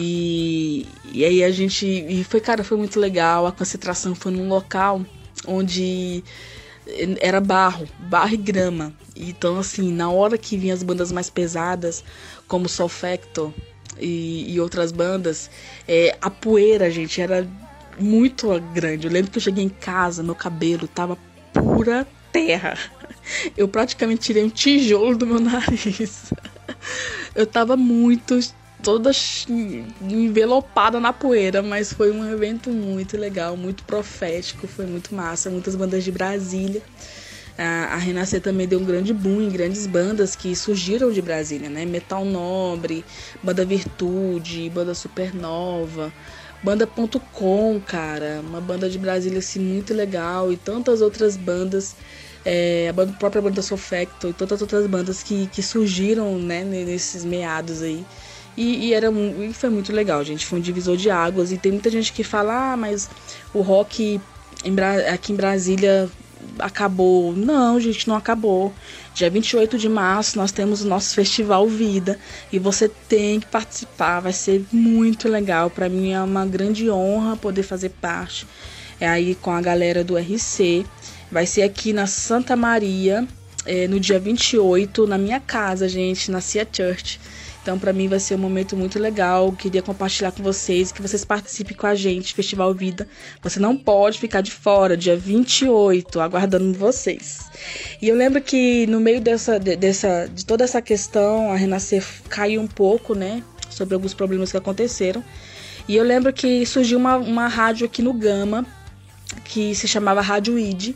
[0.00, 1.84] E, e aí a gente.
[1.84, 3.48] E foi, cara, foi muito legal.
[3.48, 5.04] A concentração foi num local
[5.44, 6.22] onde
[7.20, 8.92] era barro, barro e grama.
[9.16, 12.04] Então, assim, na hora que vinham as bandas mais pesadas,
[12.46, 13.52] como Solfecto
[13.98, 15.50] e, e outras bandas,
[15.88, 17.44] é, a poeira, gente, era
[17.98, 19.08] muito grande.
[19.08, 21.18] Eu lembro que eu cheguei em casa, meu cabelo tava
[21.52, 22.78] pura terra.
[23.56, 26.32] Eu praticamente tirei um tijolo do meu nariz.
[27.34, 28.38] Eu tava muito
[28.82, 29.10] toda
[30.00, 35.74] envelopada na poeira, mas foi um evento muito legal, muito profético, foi muito massa, muitas
[35.74, 36.82] bandas de Brasília.
[37.56, 41.84] A, Renascer também deu um grande boom em grandes bandas que surgiram de Brasília, né?
[41.84, 43.04] Metal Nobre,
[43.42, 46.12] Banda Virtude, Banda Supernova,
[46.62, 51.96] Banda.com, cara, uma banda de Brasília assim muito legal e tantas outras bandas,
[52.44, 57.24] é, a banda, própria banda Sofecto e tantas outras bandas que, que surgiram, né, nesses
[57.24, 58.04] meados aí.
[58.58, 60.44] E, e, era, e foi muito legal, gente.
[60.44, 61.52] Foi um divisor de águas.
[61.52, 63.08] E tem muita gente que fala, ah, mas
[63.54, 64.20] o rock
[64.64, 64.76] em
[65.12, 66.10] aqui em Brasília
[66.58, 67.32] acabou.
[67.32, 68.74] Não, gente, não acabou.
[69.14, 72.18] Dia 28 de março nós temos o nosso festival Vida
[72.52, 75.70] e você tem que participar, vai ser muito legal.
[75.70, 78.44] Para mim é uma grande honra poder fazer parte.
[78.98, 80.84] É aí com a galera do RC.
[81.30, 83.24] Vai ser aqui na Santa Maria,
[83.64, 87.20] é, no dia 28, na minha casa, gente, na Cia Church.
[87.68, 89.52] Então, para mim vai ser um momento muito legal.
[89.52, 93.06] Queria compartilhar com vocês, que vocês participem com a gente, Festival Vida.
[93.42, 97.40] Você não pode ficar de fora, dia 28, aguardando vocês.
[98.00, 102.62] E eu lembro que no meio dessa, dessa, de toda essa questão, a Renascer caiu
[102.62, 103.42] um pouco, né?
[103.68, 105.22] Sobre alguns problemas que aconteceram.
[105.86, 108.64] E eu lembro que surgiu uma, uma rádio aqui no Gama,
[109.44, 110.94] que se chamava Rádio ID.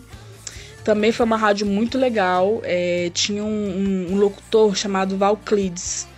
[0.83, 2.63] Também foi uma rádio muito legal.
[2.65, 6.11] É, tinha um, um, um locutor chamado Valclides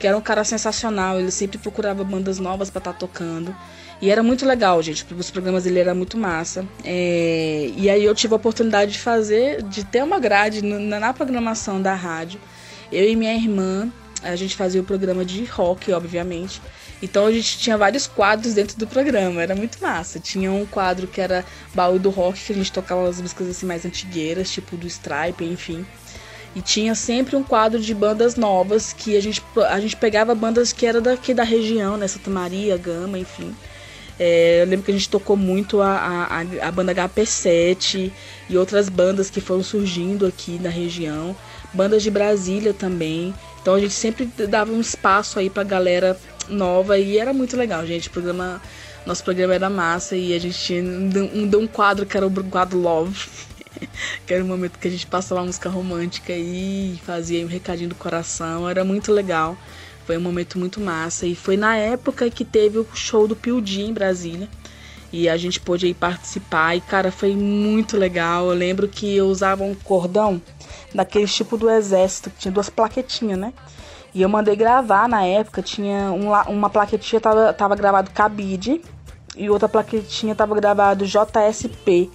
[0.00, 1.20] que era um cara sensacional.
[1.20, 3.54] Ele sempre procurava bandas novas para estar tá tocando.
[4.00, 5.06] E era muito legal, gente.
[5.14, 6.66] Os programas dele eram muito massa.
[6.82, 7.70] É...
[7.76, 11.80] E aí eu tive a oportunidade de fazer, de ter uma grade na, na programação
[11.80, 12.40] da rádio.
[12.90, 13.92] Eu e minha irmã,
[14.22, 16.62] a gente fazia o programa de rock, obviamente.
[17.02, 20.18] Então a gente tinha vários quadros dentro do programa, era muito massa.
[20.18, 21.44] Tinha um quadro que era
[21.74, 25.44] baú do rock, que a gente tocava as músicas assim mais antigueiras, tipo do Stripe,
[25.44, 25.84] enfim.
[26.54, 30.72] E tinha sempre um quadro de bandas novas que a gente, a gente pegava bandas
[30.72, 32.08] que era daqui da região, né?
[32.08, 33.54] Santa Maria, Gama, enfim.
[34.18, 35.96] É, eu lembro que a gente tocou muito a,
[36.28, 38.12] a, a banda HP7
[38.50, 41.34] e outras bandas que foram surgindo aqui na região.
[41.72, 43.32] Bandas de Brasília também.
[43.62, 47.86] Então a gente sempre dava um espaço aí pra galera nova e era muito legal,
[47.86, 48.08] gente.
[48.08, 48.60] O programa,
[49.06, 52.44] nosso programa era massa e a gente tinha um, um, um quadro que era o
[52.44, 53.28] quadro Love.
[54.26, 57.94] que era o momento que a gente passava música romântica e fazia um recadinho do
[57.94, 58.68] coração.
[58.68, 59.56] Era muito legal.
[60.06, 61.26] Foi um momento muito massa.
[61.26, 64.48] E foi na época que teve o show do Pildi em Brasília.
[65.12, 66.76] E a gente pôde aí participar.
[66.76, 68.48] E, cara, foi muito legal.
[68.48, 70.40] Eu lembro que eu usava um cordão
[70.94, 73.52] daquele tipo do exército, que tinha duas plaquetinhas, né?
[74.14, 78.80] E eu mandei gravar na época, tinha um, uma plaquetinha tava, tava gravado Cabide
[79.36, 82.10] e outra plaquetinha tava gravado JSP,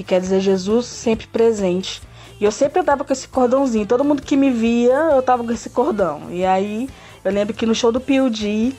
[0.00, 2.00] que quer dizer Jesus sempre presente.
[2.40, 5.52] E eu sempre andava com esse cordãozinho, todo mundo que me via, eu tava com
[5.52, 6.22] esse cordão.
[6.30, 6.88] E aí,
[7.22, 8.74] eu lembro que no show do PUD,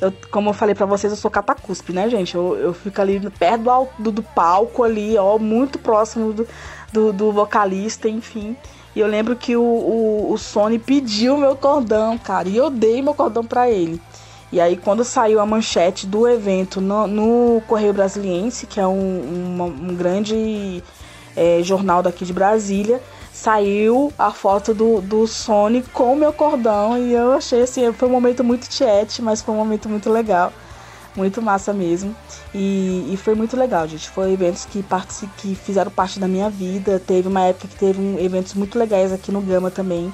[0.00, 2.34] eu, como eu falei para vocês, eu sou catacuspe, né, gente?
[2.34, 6.48] Eu, eu fico ali perto do, do, do palco ali, ó, muito próximo do,
[6.92, 8.56] do, do vocalista, enfim.
[8.96, 13.00] E eu lembro que o, o, o Sony pediu meu cordão, cara, e eu dei
[13.00, 14.02] meu cordão para ele.
[14.52, 18.92] E aí, quando saiu a manchete do evento no, no Correio Brasiliense, que é um,
[18.92, 20.82] um, um grande
[21.36, 23.00] é, jornal daqui de Brasília,
[23.32, 26.96] saiu a foto do, do Sony com o meu cordão.
[26.96, 30.52] E eu achei assim, foi um momento muito chat, mas foi um momento muito legal.
[31.16, 32.14] Muito massa mesmo.
[32.52, 34.08] E, e foi muito legal, gente.
[34.08, 34.84] Foi eventos que,
[35.38, 37.00] que fizeram parte da minha vida.
[37.00, 40.12] Teve uma época que teve um, eventos muito legais aqui no Gama também.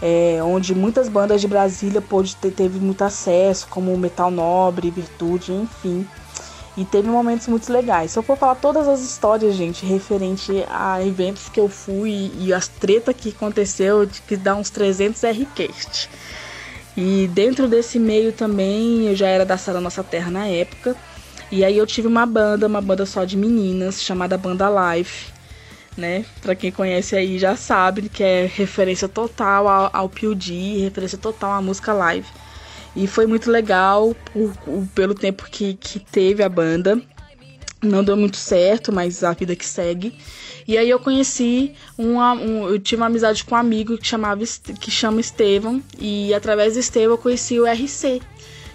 [0.00, 5.52] É, onde muitas bandas de Brasília pôde ter, teve muito acesso, como Metal Nobre, Virtude,
[5.52, 6.06] enfim.
[6.76, 8.12] E teve momentos muito legais.
[8.12, 12.52] Se eu for falar todas as histórias, gente, referente a eventos que eu fui e
[12.52, 16.08] as tretas que aconteceu, que dá uns 300 Rcast.
[16.96, 20.96] E dentro desse meio também, eu já era da Sala Nossa Terra na época.
[21.50, 25.32] E aí eu tive uma banda, uma banda só de meninas, chamada Banda Life,
[25.98, 26.24] né?
[26.40, 31.52] Pra quem conhece aí já sabe que é referência total ao, ao PUD, referência total
[31.52, 32.26] à música live.
[32.96, 37.00] E foi muito legal por, por, pelo tempo que, que teve a banda.
[37.82, 40.18] Não deu muito certo, mas a vida que segue.
[40.66, 44.42] E aí eu conheci uma, um, eu tive uma amizade com um amigo que chamava
[44.80, 48.20] que chama Estevão e através do Estevão eu conheci o RC,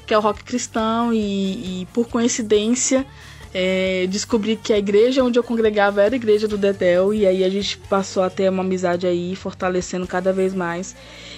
[0.08, 3.06] que é o rock cristão e, e por coincidência
[3.54, 7.44] é, descobri que a igreja onde eu congregava era a igreja do Dedel e aí
[7.44, 10.96] a gente passou a ter uma amizade aí, fortalecendo cada vez mais.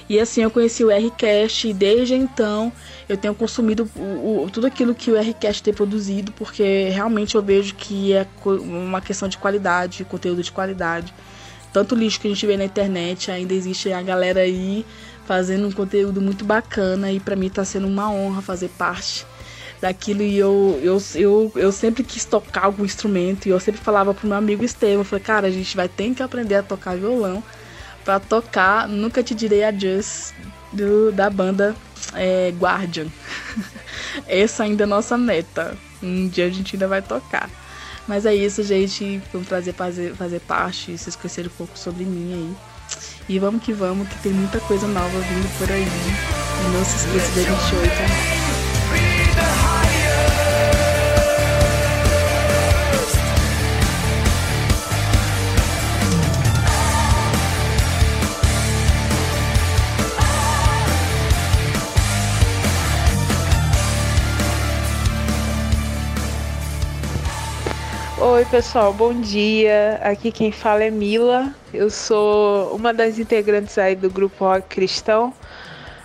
[0.08, 2.72] E assim eu conheci o Rcast e desde então
[3.10, 7.42] eu tenho consumido o, o, tudo aquilo que o Rcast tem produzido, porque realmente eu
[7.42, 11.14] vejo que é uma questão de qualidade, conteúdo de qualidade.
[11.74, 14.86] Tanto lixo que a gente vê na internet, ainda existe a galera aí
[15.26, 19.26] fazendo um conteúdo muito bacana e para mim tá sendo uma honra fazer parte
[19.86, 24.16] daquilo e eu, eu, eu, eu sempre quis tocar algum instrumento e eu sempre falava
[24.16, 27.44] pro meu amigo Estevam, falei, cara, a gente vai ter que aprender a tocar violão
[28.04, 30.34] para tocar Nunca Te Direi Adiós
[30.74, 31.76] do, da banda
[32.16, 33.08] é, Guardian.
[34.28, 35.78] Essa ainda é a nossa meta.
[36.02, 37.50] Um dia a gente ainda vai tocar.
[38.08, 39.22] Mas é isso, gente.
[39.32, 40.98] Foi um prazer fazer, fazer parte.
[40.98, 42.56] Vocês conheceram um pouco sobre mim aí.
[43.28, 45.82] E vamos que vamos, que tem muita coisa nova vindo por aí.
[45.82, 48.45] E não se esqueça da 28.
[68.36, 69.98] Oi, pessoal, bom dia.
[70.04, 71.56] Aqui quem fala é Mila.
[71.74, 75.34] Eu sou uma das integrantes aí do grupo Rock Cristão.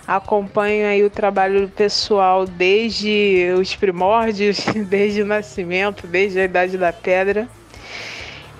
[0.06, 4.58] Acompanho aí o trabalho pessoal desde os primórdios,
[4.88, 7.48] desde o nascimento, desde a idade da pedra.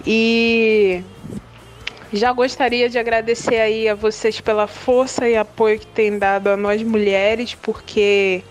[0.05, 1.05] E
[2.13, 6.57] já gostaria de agradecer aí a vocês pela força e apoio que têm dado a
[6.57, 8.43] nós mulheres, porque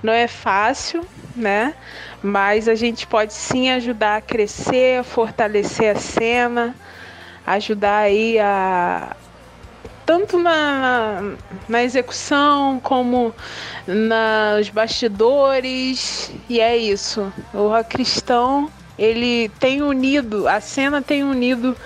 [0.00, 1.74] não é fácil, né?
[2.24, 6.74] Mas a gente pode sim ajudar a crescer, fortalecer a cena,
[7.46, 9.14] ajudar aí a
[10.06, 11.34] tanto na,
[11.68, 13.34] na execução como
[13.86, 17.30] nos bastidores e é isso.
[17.52, 21.76] O rock cristão ele tem unido, a cena tem unido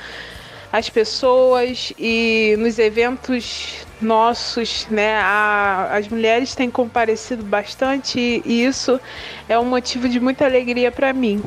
[0.73, 9.01] as pessoas e nos eventos nossos, né, a, as mulheres têm comparecido bastante e isso
[9.49, 11.43] é um motivo de muita alegria para mim.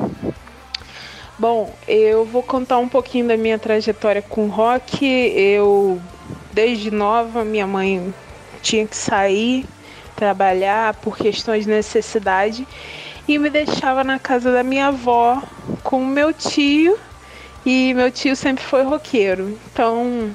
[1.38, 5.04] Bom, eu vou contar um pouquinho da minha trajetória com rock.
[5.04, 6.00] Eu,
[6.52, 8.14] desde nova, minha mãe
[8.62, 9.66] tinha que sair
[10.14, 12.68] trabalhar por questões de necessidade
[13.26, 15.42] e me deixava na casa da minha avó
[15.82, 16.96] com meu tio.
[17.64, 19.58] E meu tio sempre foi roqueiro.
[19.72, 20.30] Então,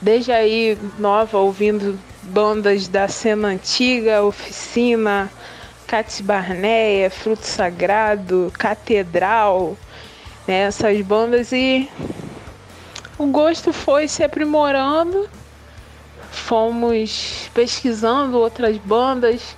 [0.00, 5.30] desde aí, nova, ouvindo bandas da cena antiga, Oficina,
[5.86, 9.76] Cate Barneia, Fruto Sagrado, Catedral,
[10.46, 11.88] né, essas bandas e
[13.18, 15.28] o gosto foi se aprimorando.
[16.30, 19.56] Fomos pesquisando outras bandas.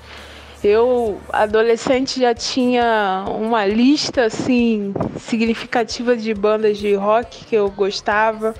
[0.64, 8.55] Eu, adolescente, já tinha uma lista assim significativa de bandas de rock que eu gostava,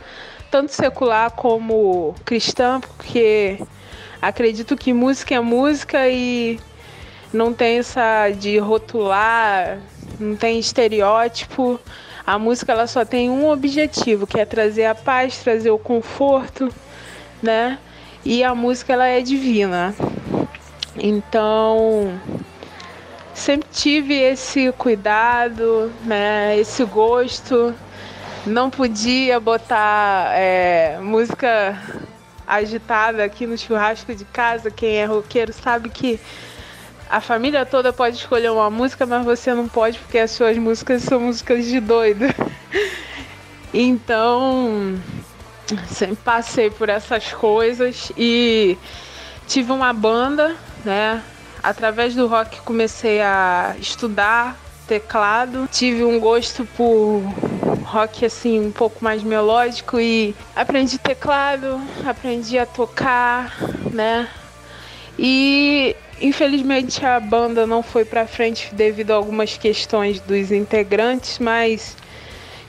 [0.51, 3.59] tanto secular como cristã, porque
[4.21, 6.59] acredito que música é música e
[7.33, 9.79] não tem essa de rotular,
[10.19, 11.79] não tem estereótipo.
[12.27, 16.73] A música ela só tem um objetivo, que é trazer a paz, trazer o conforto,
[17.43, 17.79] né?
[18.25, 19.95] E a música ela é divina.
[20.97, 22.13] Então,
[23.33, 26.59] sempre tive esse cuidado, né?
[26.59, 27.75] Esse gosto.
[28.47, 31.79] Não podia botar é, música
[32.47, 34.71] agitada aqui no churrasco de casa.
[34.71, 36.19] Quem é roqueiro sabe que
[37.09, 41.03] a família toda pode escolher uma música, mas você não pode porque as suas músicas
[41.03, 42.25] são músicas de doido.
[43.75, 44.99] então,
[45.89, 48.79] sempre passei por essas coisas e
[49.47, 51.23] tive uma banda, né?
[51.63, 54.57] Através do rock comecei a estudar
[54.89, 57.23] teclado, tive um gosto por
[57.91, 63.57] rock assim um pouco mais melódico e aprendi teclado, aprendi a tocar,
[63.93, 64.29] né?
[65.19, 71.97] E Infelizmente a banda não foi para frente devido a algumas questões dos integrantes, mas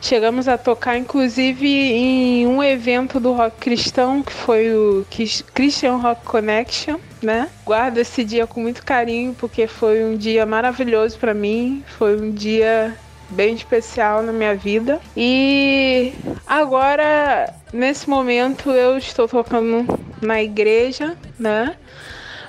[0.01, 5.05] chegamos a tocar inclusive em um evento do rock cristão que foi o
[5.53, 7.49] Christian Rock Connection, né?
[7.65, 12.31] Guardo esse dia com muito carinho porque foi um dia maravilhoso para mim, foi um
[12.31, 12.97] dia
[13.31, 14.99] bem especial na minha vida.
[15.15, 16.13] E
[16.45, 19.85] agora, nesse momento, eu estou tocando
[20.21, 21.75] na igreja, né?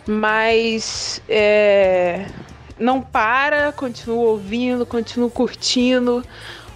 [0.07, 2.27] mas é,
[2.79, 6.25] não para, continua ouvindo, continua curtindo,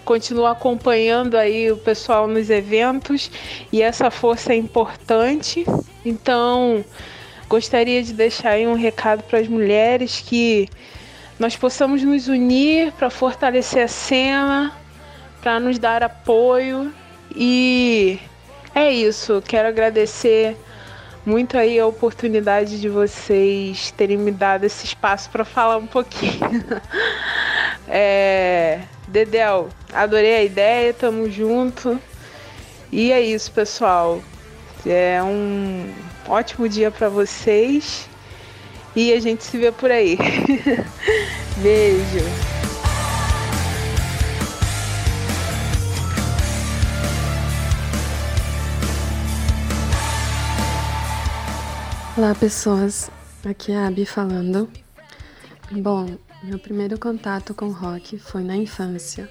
[0.05, 3.31] continua acompanhando aí o pessoal nos eventos
[3.73, 5.65] e essa força é importante.
[6.05, 6.85] Então,
[7.49, 10.69] gostaria de deixar aí um recado para as mulheres que
[11.39, 14.73] nós possamos nos unir para fortalecer a cena,
[15.41, 16.93] para nos dar apoio
[17.35, 18.19] e
[18.75, 19.43] é isso.
[19.47, 20.57] Quero agradecer
[21.25, 26.65] muito aí a oportunidade de vocês terem me dado esse espaço para falar um pouquinho.
[27.87, 32.01] é, Dedel, adorei a ideia, tamo junto.
[32.91, 34.23] E é isso, pessoal.
[34.87, 35.93] É um
[36.29, 38.09] ótimo dia para vocês
[38.97, 40.17] e a gente se vê por aí.
[41.63, 42.25] Beijo.
[52.17, 53.11] Olá, pessoas.
[53.45, 54.67] Aqui é a Abi falando.
[55.71, 59.31] Bom, meu primeiro contato com rock foi na infância,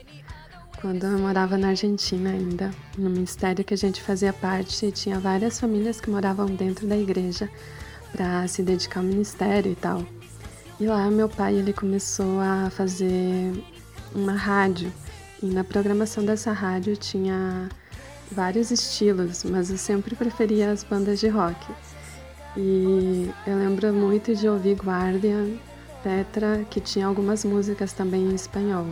[0.80, 5.20] quando eu morava na Argentina ainda, no ministério que a gente fazia parte e tinha
[5.20, 7.49] várias famílias que moravam dentro da igreja
[8.16, 10.03] para se dedicar ao ministério e tal.
[10.80, 13.51] E lá meu pai ele começou a fazer
[14.13, 14.91] uma rádio
[15.43, 17.68] e na programação dessa rádio tinha
[18.32, 21.57] vários estilos, mas eu sempre preferia as bandas de rock.
[22.57, 25.57] E eu lembro muito de ouvir Guardian,
[26.01, 28.88] Petra, que tinha algumas músicas também em espanhol.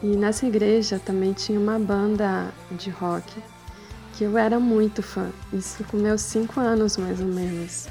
[0.00, 3.42] E nessa igreja também tinha uma banda de rock
[4.14, 7.88] que eu era muito fã, isso com meus cinco anos mais ou menos.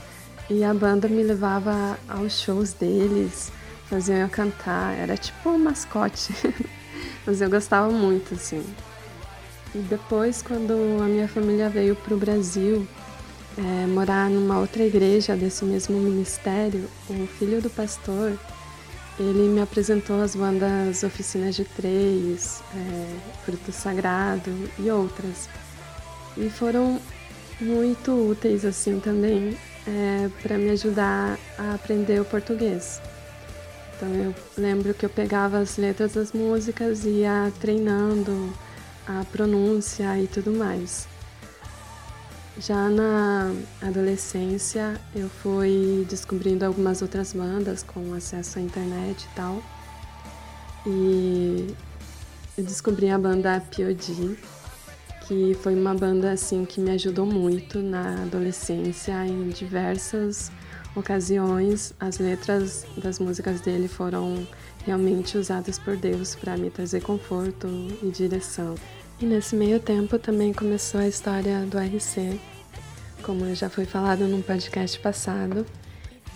[0.54, 3.54] E a banda me levava aos shows deles,
[3.86, 6.34] faziam eu cantar, era tipo um mascote,
[7.26, 8.62] mas eu gostava muito assim.
[9.74, 12.86] E depois, quando a minha família veio para o Brasil,
[13.58, 18.38] é, morar numa outra igreja desse mesmo ministério, o filho do pastor,
[19.18, 25.47] ele me apresentou as bandas Oficinas de Três, é, Fruto Sagrado e outras.
[26.36, 26.99] E foram
[27.62, 33.01] muito úteis assim também é, para me ajudar a aprender o português.
[33.95, 38.51] Então eu lembro que eu pegava as letras das músicas e ia treinando
[39.07, 41.07] a pronúncia e tudo mais.
[42.57, 49.63] Já na adolescência, eu fui descobrindo algumas outras bandas com acesso à internet e tal.
[50.86, 51.75] E
[52.57, 54.38] eu descobri a banda POD,
[55.32, 60.51] que foi uma banda assim que me ajudou muito na adolescência em diversas
[60.93, 61.93] ocasiões.
[61.97, 64.45] As letras das músicas dele foram
[64.86, 67.65] realmente usadas por Deus para me trazer conforto
[68.03, 68.75] e direção.
[69.21, 72.38] E nesse meio tempo também começou a história do RC,
[73.23, 75.65] como já foi falado num podcast passado,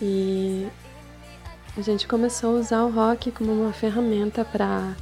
[0.02, 0.68] e
[1.76, 4.96] a gente começou a usar o rock como uma ferramenta para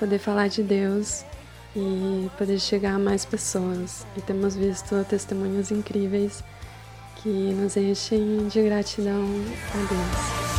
[0.00, 1.24] poder falar de Deus
[1.74, 4.06] e poder chegar a mais pessoas.
[4.16, 6.42] E temos visto testemunhos incríveis
[7.16, 9.24] que nos enchem de gratidão
[9.74, 10.49] a Deus.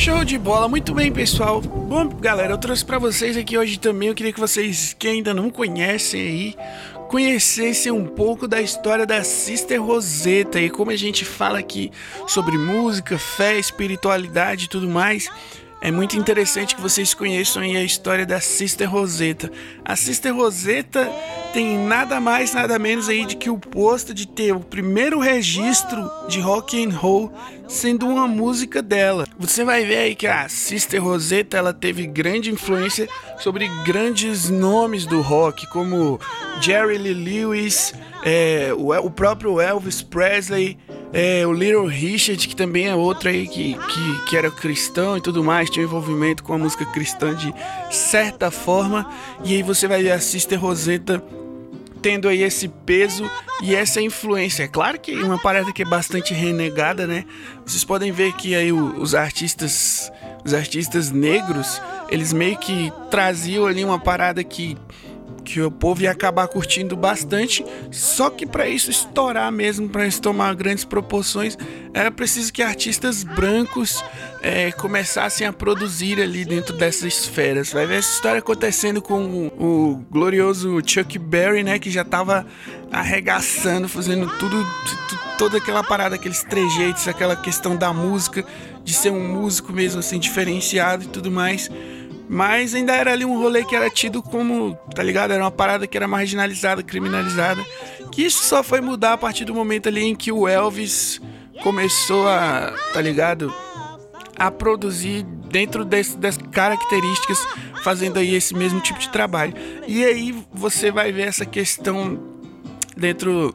[0.00, 1.60] Show de bola, muito bem, pessoal.
[1.60, 4.08] Bom, galera, eu trouxe para vocês aqui hoje também.
[4.08, 6.56] Eu queria que vocês que ainda não conhecem aí
[7.06, 11.90] conhecessem um pouco da história da Sister Rosetta e como a gente fala aqui
[12.26, 15.28] sobre música, fé, espiritualidade e tudo mais.
[15.82, 19.50] É muito interessante que vocês conheçam a história da Sister Rosetta.
[19.82, 21.10] A Sister Rosetta
[21.54, 26.10] tem nada mais, nada menos aí de que o posto de ter o primeiro registro
[26.28, 27.32] de rock and roll
[27.66, 29.26] sendo uma música dela.
[29.38, 33.08] Você vai ver aí que a Sister Rosetta ela teve grande influência
[33.38, 36.20] sobre grandes nomes do rock, como
[36.60, 37.94] Jerry Lee Lewis,
[38.24, 40.78] é, o, o próprio Elvis Presley,
[41.12, 45.20] é, o Little Richard, que também é outro aí que, que, que, era cristão e
[45.20, 47.52] tudo mais, tinha um envolvimento com a música cristã de
[47.90, 49.10] certa forma.
[49.44, 51.22] E aí você vai ver a Sister Rosetta
[52.00, 53.30] tendo aí esse peso
[53.62, 54.64] e essa influência.
[54.64, 57.24] É claro que uma parada que é bastante renegada, né?
[57.64, 60.10] Vocês podem ver que aí os artistas,
[60.44, 64.76] os artistas negros, eles meio que traziam ali uma parada que
[65.50, 67.64] que o povo ia acabar curtindo bastante.
[67.90, 71.58] Só que para isso estourar mesmo, para isso tomar grandes proporções,
[71.92, 74.04] era preciso que artistas brancos
[74.42, 77.72] é, começassem a produzir ali dentro dessas esferas.
[77.72, 82.46] Vai ver essa história acontecendo com o, glorioso Chuck Berry, né, que já estava
[82.92, 84.64] arregaçando, fazendo tudo,
[85.36, 88.44] toda aquela parada, aqueles trejeitos, aquela questão da música,
[88.84, 91.68] de ser um músico mesmo assim diferenciado e tudo mais.
[92.32, 95.32] Mas ainda era ali um rolê que era tido como, tá ligado?
[95.32, 97.60] Era uma parada que era marginalizada, criminalizada.
[98.12, 101.20] Que isso só foi mudar a partir do momento ali em que o Elvis
[101.60, 103.52] começou a, tá ligado?
[104.36, 107.44] A produzir dentro desse, dessas características,
[107.82, 109.52] fazendo aí esse mesmo tipo de trabalho.
[109.88, 112.16] E aí você vai ver essa questão
[112.96, 113.52] dentro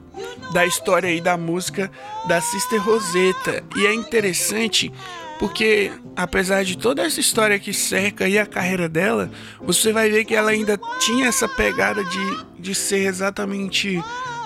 [0.52, 1.90] da história aí da música
[2.28, 3.64] da Sister Rosetta.
[3.78, 4.92] E é interessante
[5.40, 9.30] porque apesar de toda essa história que cerca aí a carreira dela,
[9.62, 14.02] você vai ver que ela ainda tinha essa pegada de, de ser exatamente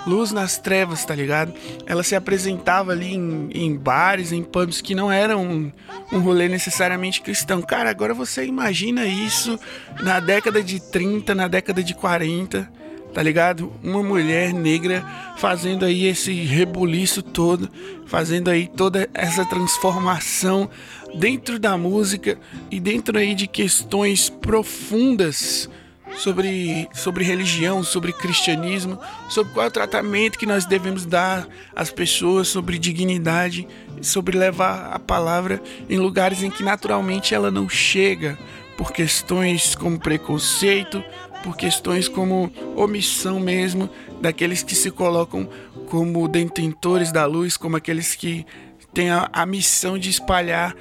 [0.07, 1.53] luz nas trevas, tá ligado?
[1.85, 5.71] Ela se apresentava ali em, em bares, em pubs que não eram um,
[6.11, 7.61] um rolê necessariamente cristão.
[7.61, 9.59] Cara, agora você imagina isso
[10.01, 12.79] na década de 30, na década de 40
[13.13, 13.71] tá ligado?
[13.83, 15.05] Uma mulher negra
[15.37, 17.69] fazendo aí esse rebuliço todo,
[18.05, 20.69] fazendo aí toda essa transformação
[21.15, 22.37] dentro da música
[22.69, 25.69] e dentro aí de questões profundas
[26.17, 28.99] sobre, sobre religião, sobre cristianismo,
[29.29, 33.67] sobre qual é o tratamento que nós devemos dar às pessoas, sobre dignidade,
[34.01, 38.37] sobre levar a palavra em lugares em que naturalmente ela não chega,
[38.79, 41.03] por questões como preconceito,
[41.43, 43.89] por questões como omissão mesmo
[44.21, 45.49] daqueles que se colocam
[45.87, 48.45] como detentores da luz, como aqueles que
[48.93, 50.75] têm a, a missão de espalhar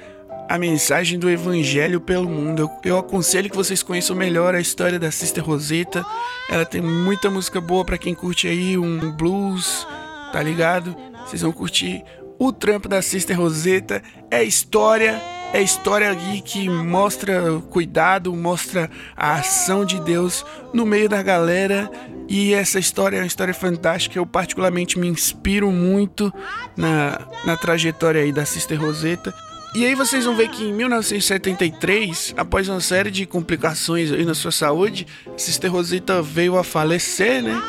[0.47, 2.63] a mensagem do evangelho pelo mundo.
[2.63, 6.03] Eu, eu, aconselho que vocês conheçam melhor a história da Sister Rosetta.
[6.49, 9.87] Ela tem muita música boa para quem curte aí um blues,
[10.33, 10.95] tá ligado?
[11.25, 12.03] Vocês vão curtir
[12.39, 14.01] o trampo da Sister Rosetta.
[14.31, 15.21] É história
[15.51, 21.89] é história ali que mostra cuidado, mostra a ação de Deus no meio da galera.
[22.27, 24.19] E essa história é uma história fantástica.
[24.19, 26.31] Eu, particularmente, me inspiro muito
[26.77, 29.33] na, na trajetória aí da Sister Rosetta.
[29.73, 34.51] E aí vocês vão ver que em 1973, após uma série de complicações na sua
[34.51, 37.61] saúde, Sister Rosetta veio a falecer, né?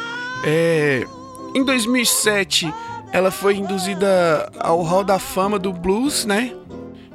[0.45, 1.07] É,
[1.55, 2.73] em 2007,
[3.13, 6.55] ela foi induzida ao Hall da Fama do Blues, né?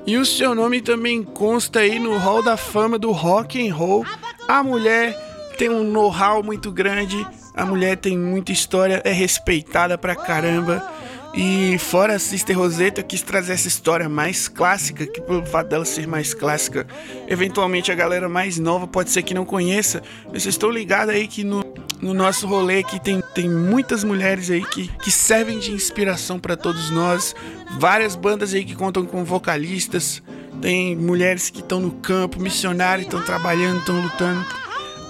[0.07, 4.05] E o seu nome também consta aí no Hall da Fama do Rock and Roll.
[4.47, 5.15] A mulher
[5.57, 7.25] tem um know-how muito grande,
[7.55, 10.87] a mulher tem muita história, é respeitada pra caramba.
[11.35, 15.67] E fora a Sister Rosetta, eu quis trazer essa história mais clássica, que pelo fato
[15.67, 16.87] dela ser mais clássica,
[17.27, 20.01] eventualmente a galera mais nova pode ser que não conheça.
[20.31, 21.61] Mas vocês estão ligados aí que no,
[22.01, 26.55] no nosso rolê aqui tem, tem muitas mulheres aí que, que servem de inspiração para
[26.55, 27.35] todos nós.
[27.77, 30.23] Várias bandas aí que contam com vocalistas.
[30.61, 34.45] Tem mulheres que estão no campo, missionários, estão trabalhando, estão lutando.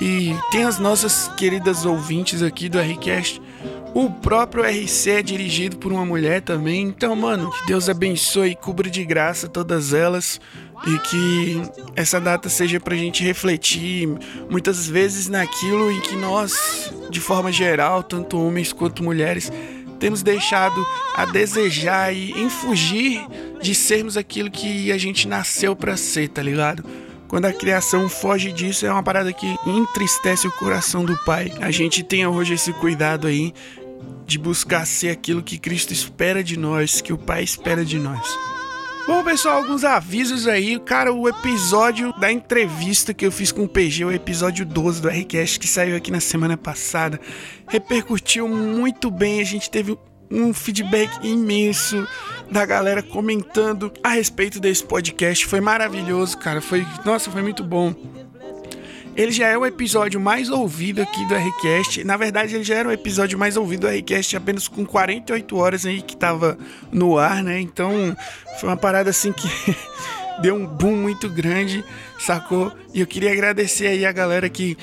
[0.01, 3.39] E tem as nossas queridas ouvintes aqui do RCast.
[3.95, 6.81] O próprio RC é dirigido por uma mulher também.
[6.81, 10.37] Então, mano, que Deus abençoe e cubra de graça todas elas
[10.85, 11.61] e que
[11.95, 14.09] essa data seja para a gente refletir
[14.49, 19.49] muitas vezes naquilo em que nós, de forma geral, tanto homens quanto mulheres,
[19.97, 20.85] temos deixado
[21.15, 23.25] a desejar e em fugir
[23.61, 26.83] de sermos aquilo que a gente nasceu para ser, tá ligado?
[27.29, 31.51] Quando a criação foge disso, é uma parada que entristece o coração do pai.
[31.61, 33.53] A gente tem hoje esse cuidado aí
[34.25, 38.27] de buscar ser aquilo que Cristo espera de nós, que o pai espera de nós.
[39.07, 40.79] Bom, pessoal, alguns avisos aí.
[40.79, 45.09] Cara, o episódio da entrevista que eu fiz com o PG, o episódio 12 do
[45.09, 47.19] RCast, que saiu aqui na semana passada,
[47.67, 49.39] repercutiu muito bem.
[49.39, 49.95] A gente teve
[50.31, 52.07] um feedback imenso
[52.49, 55.45] da galera comentando a respeito desse podcast.
[55.45, 56.59] Foi maravilhoso, cara.
[56.59, 57.93] Foi, nossa, foi muito bom.
[59.15, 62.03] Ele já é o episódio mais ouvido aqui do Rcast.
[62.03, 65.85] Na verdade, ele já era o episódio mais ouvido do Rcast apenas com 48 horas
[65.85, 66.57] aí que tava
[66.91, 67.59] no ar, né?
[67.61, 68.15] Então,
[68.59, 69.47] foi uma parada assim que
[70.41, 71.83] deu um boom muito grande,
[72.19, 72.73] sacou?
[72.93, 74.77] E eu queria agradecer aí a galera que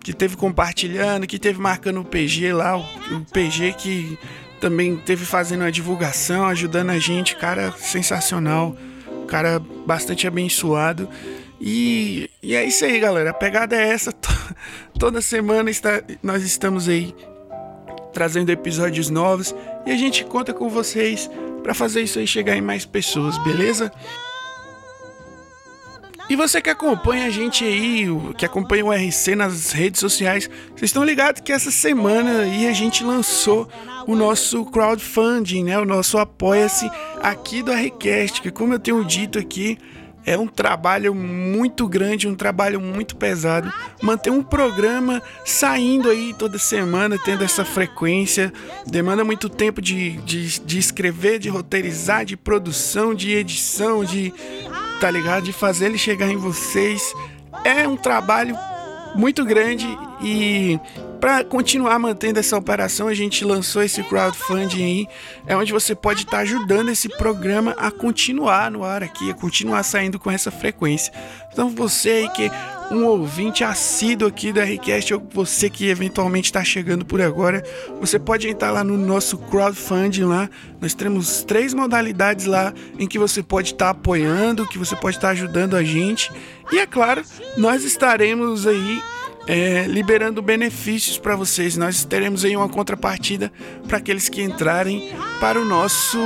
[0.00, 4.16] que teve compartilhando, que teve marcando o PG lá, o, o PG que
[4.60, 8.76] também teve fazendo a divulgação, ajudando a gente, cara sensacional,
[9.26, 11.08] cara bastante abençoado.
[11.60, 13.30] E, e é isso aí, galera.
[13.30, 14.12] A pegada é essa.
[14.98, 17.14] Toda semana está, nós estamos aí
[18.12, 19.54] trazendo episódios novos
[19.84, 21.30] e a gente conta com vocês
[21.62, 23.92] para fazer isso aí chegar em mais pessoas, beleza?
[26.28, 30.88] E você que acompanha a gente aí, que acompanha o RC nas redes sociais, vocês
[30.88, 33.68] estão ligados que essa semana aí a gente lançou
[34.08, 35.78] o nosso crowdfunding, né?
[35.78, 36.90] O nosso apoia-se
[37.22, 39.78] aqui do RCast, que como eu tenho dito aqui,
[40.26, 43.72] é um trabalho muito grande, um trabalho muito pesado.
[44.02, 48.52] Manter um programa saindo aí toda semana, tendo essa frequência,
[48.84, 54.34] demanda muito tempo de, de, de escrever, de roteirizar, de produção, de edição, de.
[55.00, 55.44] tá ligado?
[55.44, 57.14] De fazer ele chegar em vocês.
[57.64, 58.58] É um trabalho
[59.14, 59.86] muito grande
[60.20, 60.78] e
[61.16, 65.06] para continuar mantendo essa operação, a gente lançou esse crowdfunding aí,
[65.46, 69.34] é onde você pode estar tá ajudando esse programa a continuar no ar aqui, a
[69.34, 71.12] continuar saindo com essa frequência.
[71.52, 72.50] Então você aí que é
[72.90, 77.62] um ouvinte assíduo aqui do Rcast, ou você que eventualmente está chegando por agora,
[78.00, 80.48] você pode entrar lá no nosso crowdfunding lá.
[80.80, 85.16] Nós temos três modalidades lá em que você pode estar tá apoiando, que você pode
[85.16, 86.30] estar tá ajudando a gente.
[86.70, 87.22] E é claro,
[87.56, 89.02] nós estaremos aí
[89.46, 91.76] é, liberando benefícios para vocês.
[91.76, 93.52] Nós teremos aí uma contrapartida
[93.86, 96.18] para aqueles que entrarem para o nosso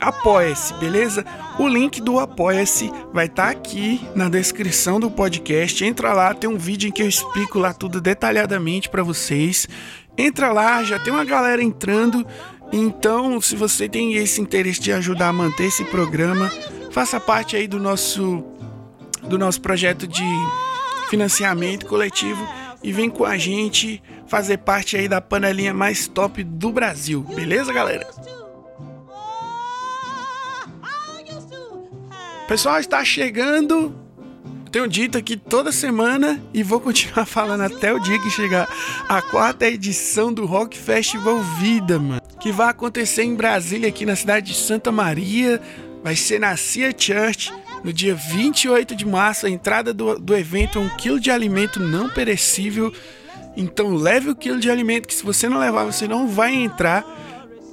[0.00, 1.24] Apoia-se, beleza?
[1.58, 5.84] O link do Apoia-se vai estar tá aqui na descrição do podcast.
[5.84, 9.68] Entra lá, tem um vídeo em que eu explico lá tudo detalhadamente para vocês.
[10.16, 12.26] Entra lá, já tem uma galera entrando.
[12.72, 16.50] Então, se você tem esse interesse de ajudar a manter esse programa,
[16.90, 18.42] faça parte aí do nosso
[19.28, 20.24] do nosso projeto de
[21.10, 22.46] financiamento coletivo
[22.82, 27.22] e vem com a gente fazer parte aí da panelinha mais top do Brasil.
[27.34, 28.08] Beleza, galera?
[32.46, 33.94] Pessoal, está chegando.
[34.70, 38.68] Tenho dito aqui toda semana e vou continuar falando até o dia que chegar
[39.08, 42.22] a quarta edição do Rock Festival Vida, mano.
[42.40, 45.60] Que vai acontecer em Brasília, aqui na cidade de Santa Maria.
[46.04, 47.52] Vai ser na Cia Church
[47.82, 51.80] no dia 28 de março, a entrada do, do evento é um quilo de alimento
[51.80, 52.92] não perecível.
[53.56, 57.04] Então leve o quilo de alimento, que se você não levar, você não vai entrar.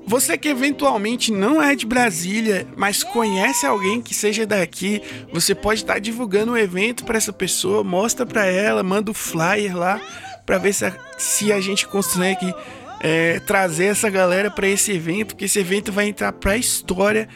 [0.06, 5.02] Você que eventualmente não é de Brasília, mas conhece alguém que seja daqui,
[5.34, 9.76] você pode estar divulgando o evento para essa pessoa, mostra para ela, manda o flyer
[9.76, 10.00] lá
[10.46, 12.56] para ver se a, se a gente consegue
[13.02, 17.28] é, trazer essa galera para esse evento, porque esse evento vai entrar para a história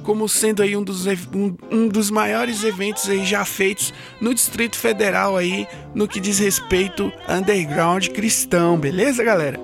[0.00, 4.76] como sendo aí um dos, um, um, dos maiores eventos aí já feitos no Distrito
[4.76, 9.60] Federal aí no que diz respeito underground cristão, beleza, galera?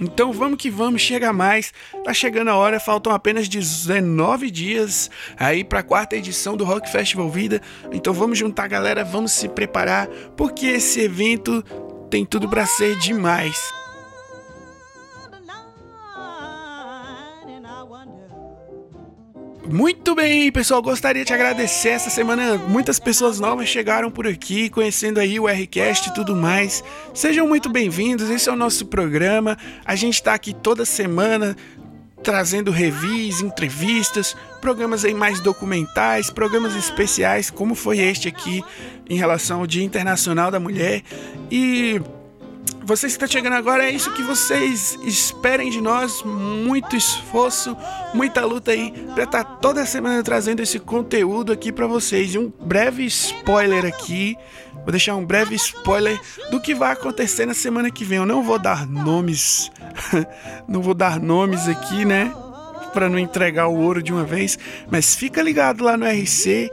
[0.00, 1.74] Então vamos que vamos, chega mais.
[2.02, 6.90] Tá chegando a hora, faltam apenas 19 dias aí para a quarta edição do Rock
[6.90, 7.60] Festival Vida.
[7.92, 11.62] Então vamos juntar, galera, vamos se preparar, porque esse evento
[12.08, 13.79] tem tudo para ser demais.
[19.72, 22.58] Muito bem, pessoal, gostaria de agradecer essa semana.
[22.58, 26.82] Muitas pessoas novas chegaram por aqui, conhecendo aí o Rcast e tudo mais.
[27.14, 28.28] Sejam muito bem-vindos.
[28.30, 29.56] Esse é o nosso programa.
[29.84, 31.56] A gente está aqui toda semana
[32.20, 38.64] trazendo reviews, entrevistas, programas aí mais documentais, programas especiais, como foi este aqui
[39.08, 41.02] em relação ao Dia Internacional da Mulher.
[41.48, 42.02] E
[42.90, 46.24] vocês que estão chegando agora, é isso que vocês esperem de nós.
[46.24, 47.76] Muito esforço,
[48.12, 52.34] muita luta aí para estar tá toda semana trazendo esse conteúdo aqui para vocês.
[52.34, 54.36] E um breve spoiler aqui.
[54.74, 58.18] Vou deixar um breve spoiler do que vai acontecer na semana que vem.
[58.18, 59.70] Eu não vou dar nomes,
[60.66, 62.34] não vou dar nomes aqui, né?
[62.92, 64.58] Para não entregar o ouro de uma vez.
[64.90, 66.72] Mas fica ligado lá no RC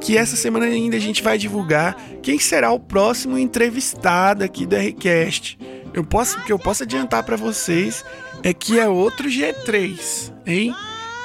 [0.00, 4.76] que essa semana ainda a gente vai divulgar quem será o próximo entrevistado aqui do
[4.76, 5.58] Rcast.
[5.92, 8.04] Eu posso, que eu posso adiantar para vocês
[8.42, 10.74] é que é outro G3, hein?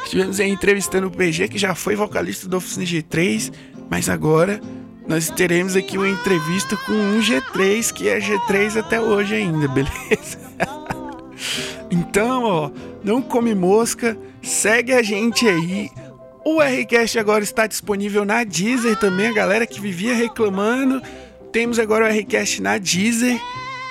[0.04, 3.52] Estivemos aí entrevistando o PG, que já foi vocalista do Oficina G3,
[3.90, 4.62] mas agora
[5.08, 10.40] nós teremos aqui uma entrevista com um G3, que é G3 até hoje ainda, beleza?
[11.92, 12.72] então, ó,
[13.04, 15.90] não come mosca, segue a gente aí.
[16.52, 21.00] O Rcast agora está disponível na Deezer também, a galera que vivia reclamando.
[21.52, 23.40] Temos agora o Rcast na Deezer,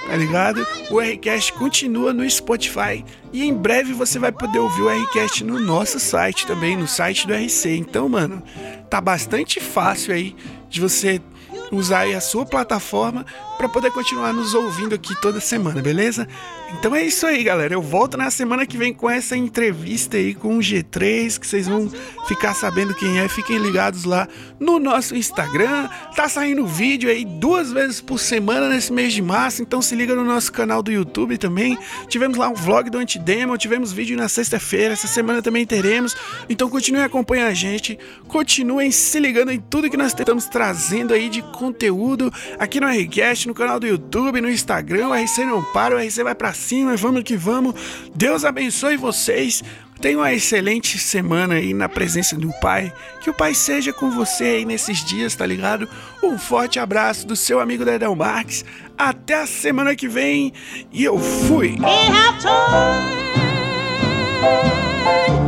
[0.09, 0.67] tá ligado?
[0.91, 5.61] O Rcast continua no Spotify e em breve você vai poder ouvir o Rcast no
[5.61, 7.77] nosso site também, no site do RC.
[7.77, 8.43] Então, mano,
[8.91, 10.35] tá bastante fácil aí
[10.69, 11.23] de você
[11.71, 13.25] usar aí a sua plataforma
[13.57, 16.27] para poder continuar nos ouvindo aqui toda semana, beleza?
[16.71, 17.73] Então é isso aí, galera.
[17.73, 21.67] Eu volto na semana que vem com essa entrevista aí com o G3, que vocês
[21.67, 21.91] vão
[22.27, 23.27] ficar sabendo quem é.
[23.27, 24.29] Fiquem ligados lá
[24.61, 25.89] no nosso Instagram.
[26.15, 30.15] Tá saindo vídeo aí duas vezes por semana nesse mês de março, então se liga
[30.15, 31.79] no nosso canal do YouTube também.
[32.07, 36.15] Tivemos lá um vlog do Antidemo, tivemos vídeo na sexta-feira, essa semana também teremos.
[36.51, 41.31] Então continuem acompanhando a gente, continuem se ligando em tudo que nós estamos trazendo aí
[41.31, 45.09] de conteúdo aqui no RCast, no canal do YouTube, no Instagram.
[45.09, 47.75] O RC não para, o RC vai pra Assim, cima, vamos que vamos.
[48.15, 49.63] Deus abençoe vocês.
[50.01, 52.93] Tenha uma excelente semana aí na presença do Pai.
[53.21, 55.89] Que o Pai seja com você aí nesses dias, tá ligado?
[56.23, 58.65] Um forte abraço do seu amigo Dedão Marques.
[58.99, 60.53] Até a semana que vem
[60.93, 61.77] e eu fui!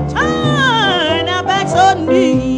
[0.09, 2.50] Turn our backs on me.